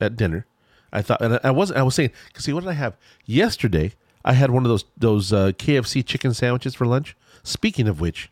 [0.00, 0.46] at dinner.
[0.92, 1.78] I thought, and I, I wasn't.
[1.78, 2.96] I was saying, because see, what did I have
[3.26, 3.92] yesterday?
[4.24, 7.16] I had one of those those uh, KFC chicken sandwiches for lunch.
[7.42, 8.30] Speaking of which,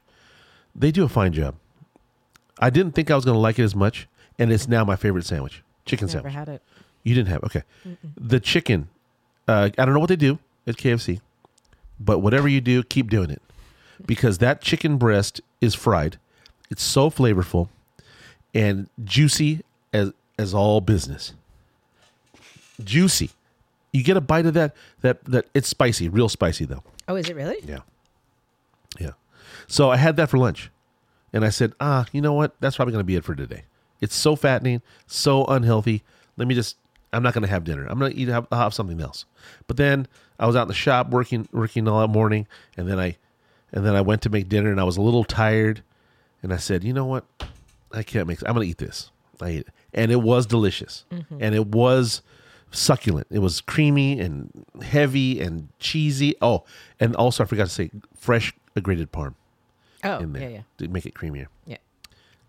[0.75, 1.55] they do a fine job.
[2.59, 4.09] I didn't think I was going to like it as much,
[4.39, 6.35] and it's now my favorite sandwich, chicken Never sandwich.
[6.35, 6.63] had it.
[7.03, 7.47] You didn't have it.
[7.47, 7.63] okay.
[8.17, 8.89] The chicken,
[9.47, 11.21] uh, I don't know what they do at KFC,
[12.01, 13.41] but whatever you do, keep doing it
[14.05, 16.19] because that chicken breast is fried.
[16.71, 17.69] It's so flavorful
[18.55, 19.63] and juicy
[19.93, 21.33] as as all business.
[22.83, 23.31] Juicy.
[23.93, 26.83] You get a bite of that that that it's spicy, real spicy though.
[27.09, 27.59] Oh, is it really?
[27.65, 27.81] Yeah.
[28.99, 29.13] Yeah.
[29.69, 30.71] So I had that for lunch.
[31.33, 32.55] And I said, ah, you know what?
[32.61, 33.65] That's probably going to be it for today.
[34.01, 36.03] It's so fattening, so unhealthy.
[36.37, 36.77] Let me just,
[37.13, 37.87] I'm not going to have dinner.
[37.87, 39.27] I'm going to eat, have, have something else.
[39.67, 40.09] But then
[40.39, 42.47] I was out in the shop working, working all that morning.
[42.77, 43.17] And then I,
[43.73, 45.83] and then I went to make dinner and I was a little tired.
[46.43, 47.25] And I said, you know what?
[47.93, 49.11] I can't make, I'm going to eat this.
[49.41, 49.69] I ate it.
[49.93, 51.05] And it was delicious.
[51.41, 52.23] And it was
[52.71, 53.27] succulent.
[53.31, 54.51] It was creamy and
[54.83, 56.35] heavy and cheesy.
[56.43, 56.65] Oh,
[57.01, 58.53] and also I forgot to say fresh
[58.83, 59.35] grated parm
[60.05, 61.47] Oh, in there yeah, yeah, to make it creamier.
[61.67, 61.79] yeah.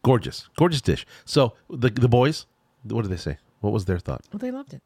[0.03, 1.05] Gorgeous, gorgeous dish.
[1.25, 2.45] So the the boys,
[2.83, 3.37] what did they say?
[3.61, 4.21] What was their thought?
[4.31, 4.81] Well, they loved it.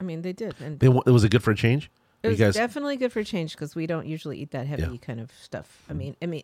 [0.00, 1.90] I mean, they did, and They was it good for a change?
[2.22, 4.82] it was guys- definitely good for a change because we don't usually eat that heavy
[4.82, 4.88] Yeah.
[4.88, 4.96] Mm-hmm.
[4.96, 5.82] kind of stuff.
[5.88, 6.42] I mean, I mean,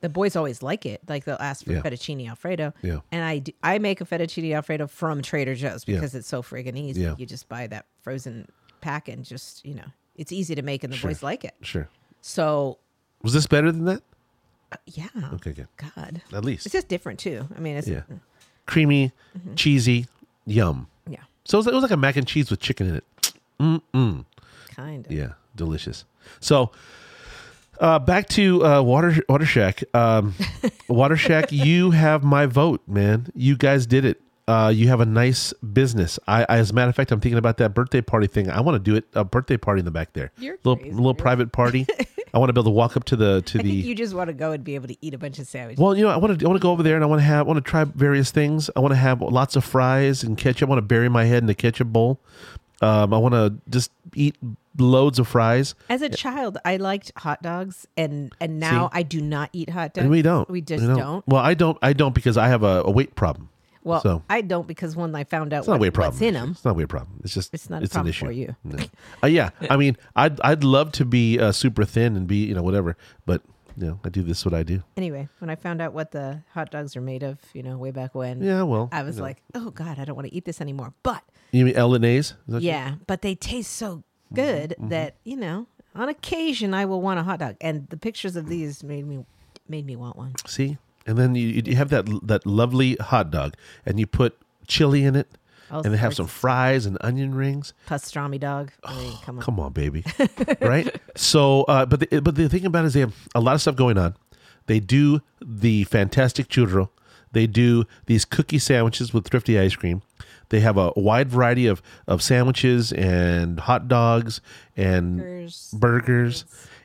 [0.00, 1.00] the boys always like it.
[1.08, 1.82] Like they'll ask for Yeah.
[1.82, 2.72] fettuccine alfredo.
[2.82, 3.00] Yeah.
[3.12, 5.96] And I do, I make a fettuccine alfredo from Trader Joe's Yeah.
[5.96, 7.02] because it's so friggin' easy.
[7.02, 7.14] Yeah.
[7.18, 8.48] You just buy that frozen
[8.80, 9.84] pack and just you know
[10.16, 11.10] it's easy to make and the Sure.
[11.10, 11.54] boys like it.
[11.62, 11.88] Sure.
[12.22, 12.78] So
[13.22, 14.02] Was this better than that?
[14.72, 15.08] uh, yeah.
[15.34, 15.68] Okay, good.
[15.76, 16.66] God, At least.
[16.66, 17.46] it's just different too.
[17.56, 18.02] I mean, it's Yeah.
[18.66, 19.54] Creamy, Mm-hmm.
[19.54, 20.06] cheesy,
[20.46, 20.86] yum.
[21.08, 23.04] yeah, So it was, it was like a mac and cheese with chicken in it.
[23.58, 24.24] Mm-mm.
[24.68, 25.12] kind of.
[25.12, 26.04] Yeah, delicious.
[26.40, 26.70] So,
[27.80, 29.82] uh, back to uh, Water Water Shack.
[29.94, 30.34] Um,
[30.88, 33.28] Water Shack, you have my vote, man.
[33.34, 34.20] You guys did it.
[34.48, 36.18] Uh, you have a nice business.
[36.26, 38.50] I, I, as a matter of fact, I'm thinking about that birthday party thing.
[38.50, 40.32] I want to do it a birthday party in the back there.
[40.38, 41.86] You're little crazy, little private party.
[42.34, 43.70] I want to be able to walk up to the to I the.
[43.70, 45.80] think you just want to go and be able to eat a bunch of sandwiches.
[45.80, 47.20] Well, you know, I want to I want to go over there and I want
[47.20, 48.70] to have I want to try various things.
[48.76, 50.68] I want to have lots of fries and ketchup.
[50.68, 52.20] I want to bury my head in the ketchup bowl.
[52.80, 54.36] Um, I want to just eat
[54.78, 55.74] loads of fries.
[55.88, 58.98] As a child, I liked hot dogs, and and now See?
[59.00, 60.02] I do not eat hot dogs.
[60.02, 60.48] And we don't.
[60.48, 61.26] We just We don't.
[61.28, 61.76] Well, I don't.
[61.82, 63.48] I don't because I have a, a weight problem.
[63.82, 66.12] Well, So- I don't because when I found out It's not what, a weight problem.
[66.14, 67.20] what's in them, It's not a weight problem.
[67.24, 68.26] It's just It's not a an issue.
[68.26, 68.54] for you.
[68.62, 68.78] No.
[69.22, 72.54] Uh, yeah, I mean, I'd I'd love to be uh, super thin and be you
[72.54, 73.40] know whatever, but
[73.78, 74.82] you know I do this what I do.
[74.98, 77.90] anyway, when I found out what the hot dogs are made of, you know, way
[77.90, 79.28] back when, Yeah, well, I was you know.
[79.28, 80.92] like, oh god, I don't want to eat this anymore.
[81.02, 81.22] But
[81.52, 82.34] you mean L and A's?
[82.48, 84.02] Is you- yeah, but they taste so
[84.34, 84.88] good Mm-hmm.
[84.90, 88.48] that you know, on occasion, I will want a hot dog, and the pictures of
[88.48, 89.24] these made me
[89.68, 90.34] made me want one.
[90.46, 94.38] See, and then you you have that that lovely hot dog, and you put
[94.68, 95.26] chili in it,
[95.70, 97.72] All and they have some fries and onion rings.
[97.88, 98.70] pastrami dog.
[98.84, 99.42] I mean, come on.
[99.44, 100.04] Come on, baby,
[100.60, 100.94] right?
[101.16, 103.60] So, uh, but the, but the thing about it is they have a lot of
[103.60, 104.14] stuff going on.
[104.66, 106.90] They do the fantastic churro.
[107.32, 110.02] They do these cookie sandwiches with thrifty ice cream.
[110.50, 114.40] They have a wide variety of, of sandwiches and hot dogs
[114.76, 115.70] and Burgers.
[115.72, 116.44] burgers,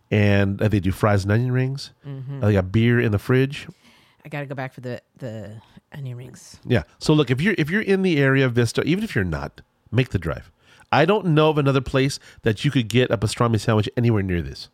[0.10, 1.92] and uh, they do fries and onion rings.
[2.08, 2.44] Mm-hmm.
[2.44, 3.68] Uh, they got beer in the fridge.
[4.24, 5.62] I got to go back for the the
[5.92, 6.60] onion rings.
[6.66, 6.84] Yeah.
[7.00, 9.62] So look, if you're if you're in the area of Vista, even if you're not,
[9.92, 10.52] make the drive.
[10.92, 14.42] I don't know of another place that you could get a pastrami sandwich anywhere near
[14.42, 14.70] this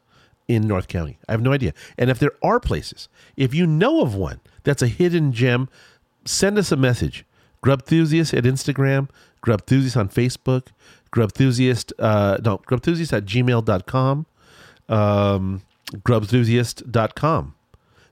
[0.47, 1.17] in North County.
[1.27, 1.73] I have no idea.
[1.97, 5.69] And if there are places, if you know of one that's a hidden gem,
[6.25, 7.25] send us a message.
[7.61, 9.09] Grubthusiast at Instagram,
[9.41, 10.67] Grubthusiast on Facebook,
[11.11, 14.25] Grubthusiast, uh, no, Grubthusiast at gmail.com,
[14.89, 15.61] um,
[15.93, 17.55] Grubthusiast.com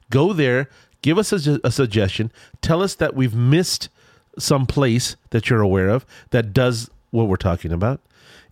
[0.09, 0.67] go there
[1.01, 2.31] give us a, a suggestion
[2.61, 3.89] tell us that we've missed
[4.37, 7.99] some place that you're aware of that does what we're talking about.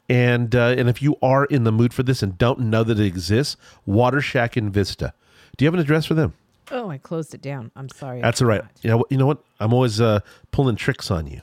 [0.09, 2.99] And uh, and if you are in the mood for this and don't know that
[2.99, 5.13] it exists water shack in vista.
[5.57, 6.33] Do you have an address for them
[6.71, 7.71] Oh, I closed it down.
[7.75, 8.21] I'm sorry.
[8.21, 10.19] That's all right you know, what- you know what i'm always uh,
[10.51, 11.41] pulling tricks on you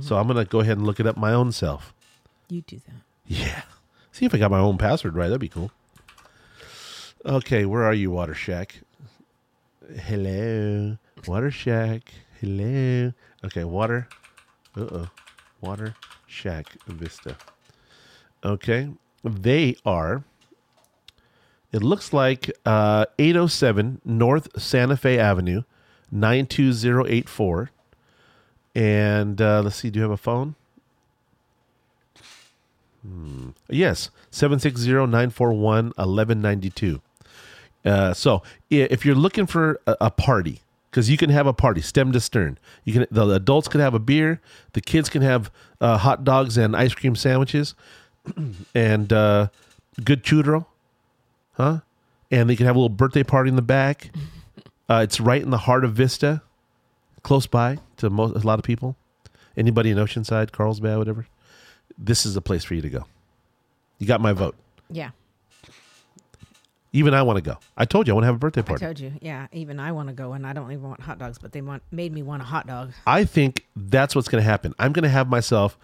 [0.00, 1.94] so i'm gonna go ahead and look it up my own self
[2.48, 2.94] You do that.
[3.26, 3.62] yeah
[4.12, 5.70] see if i got my own password right that'd be cool
[7.24, 8.80] okay where are you water shack
[10.00, 10.96] Hello,
[11.28, 12.12] Water Shack.
[12.40, 13.12] Hello.
[13.44, 14.08] Okay, water.
[14.76, 15.08] Uh oh.
[15.60, 15.94] Water
[16.26, 17.36] Shack Vista.
[18.44, 18.88] Okay,
[19.22, 20.24] they are.
[21.72, 25.62] It looks like uh, 807 North Santa Fe Avenue,
[26.10, 27.70] 92084.
[28.74, 30.54] And uh, let's see, do you have a phone?
[33.02, 33.50] Hmm.
[33.68, 37.00] Yes, 760 941 1192.
[37.84, 40.60] Uh, so if you're looking for a, party,
[40.90, 43.94] because you can have a party stem to stern, you can the adults can have
[43.94, 44.40] a beer,
[44.72, 47.74] the kids can have uh, hot dogs and ice cream sandwiches,
[48.74, 49.48] and uh,
[50.02, 50.66] good churro,
[51.56, 51.80] huh?
[52.30, 54.10] And they can have a little birthday party in the back.
[54.88, 56.42] Uh, it's right in the heart of Vista,
[57.24, 58.94] close by to most, a lot of people.
[59.56, 61.26] Anybody in Oceanside, Carlsbad, whatever.
[61.98, 63.04] This is the place for you to go.
[63.98, 64.54] You got my vote.
[64.88, 65.10] Yeah.
[66.92, 67.58] Even I want to go.
[67.76, 68.84] I told you I want to have a birthday party.
[68.84, 69.12] I told you.
[69.20, 69.48] Yeah.
[69.50, 71.82] Even I want to go, and I don't even want hot dogs, but they want
[71.90, 72.92] made me want a hot dog.
[73.06, 74.72] I think that's what's going to happen.
[74.78, 75.76] I'm going to have myself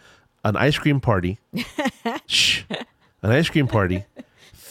[0.44, 1.38] an ice cream party.
[2.26, 2.62] Shh.
[2.70, 4.04] An ice cream party.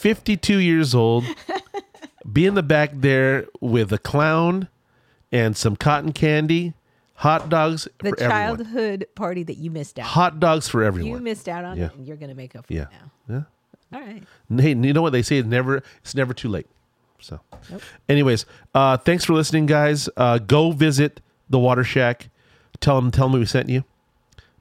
[0.01, 1.23] 52 years old.
[2.33, 4.67] Be in the back there with a clown
[5.31, 6.73] and some cotton candy,
[7.15, 8.29] hot dogs The for everyone.
[8.31, 10.03] childhood party that you missed out.
[10.05, 10.09] on.
[10.09, 11.11] Hot dogs for everyone.
[11.11, 11.85] You missed out on Yeah.
[11.85, 12.83] it, and you're gonna make up for yeah.
[12.83, 12.87] it
[13.29, 13.43] now.
[13.93, 13.97] Yeah.
[13.99, 14.23] All right.
[14.55, 15.37] Hey, you know what they say?
[15.37, 16.67] It's never it's never too late.
[17.19, 17.39] So,
[17.69, 17.81] Nope.
[18.09, 20.09] anyways, uh, thanks for listening, guys.
[20.17, 22.29] Uh, go visit the Water Shack.
[22.79, 23.83] Tell them tell them we sent you.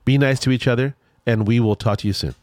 [0.05, 0.95] Be nice to each other,
[1.27, 2.35] and we will talk to you soon.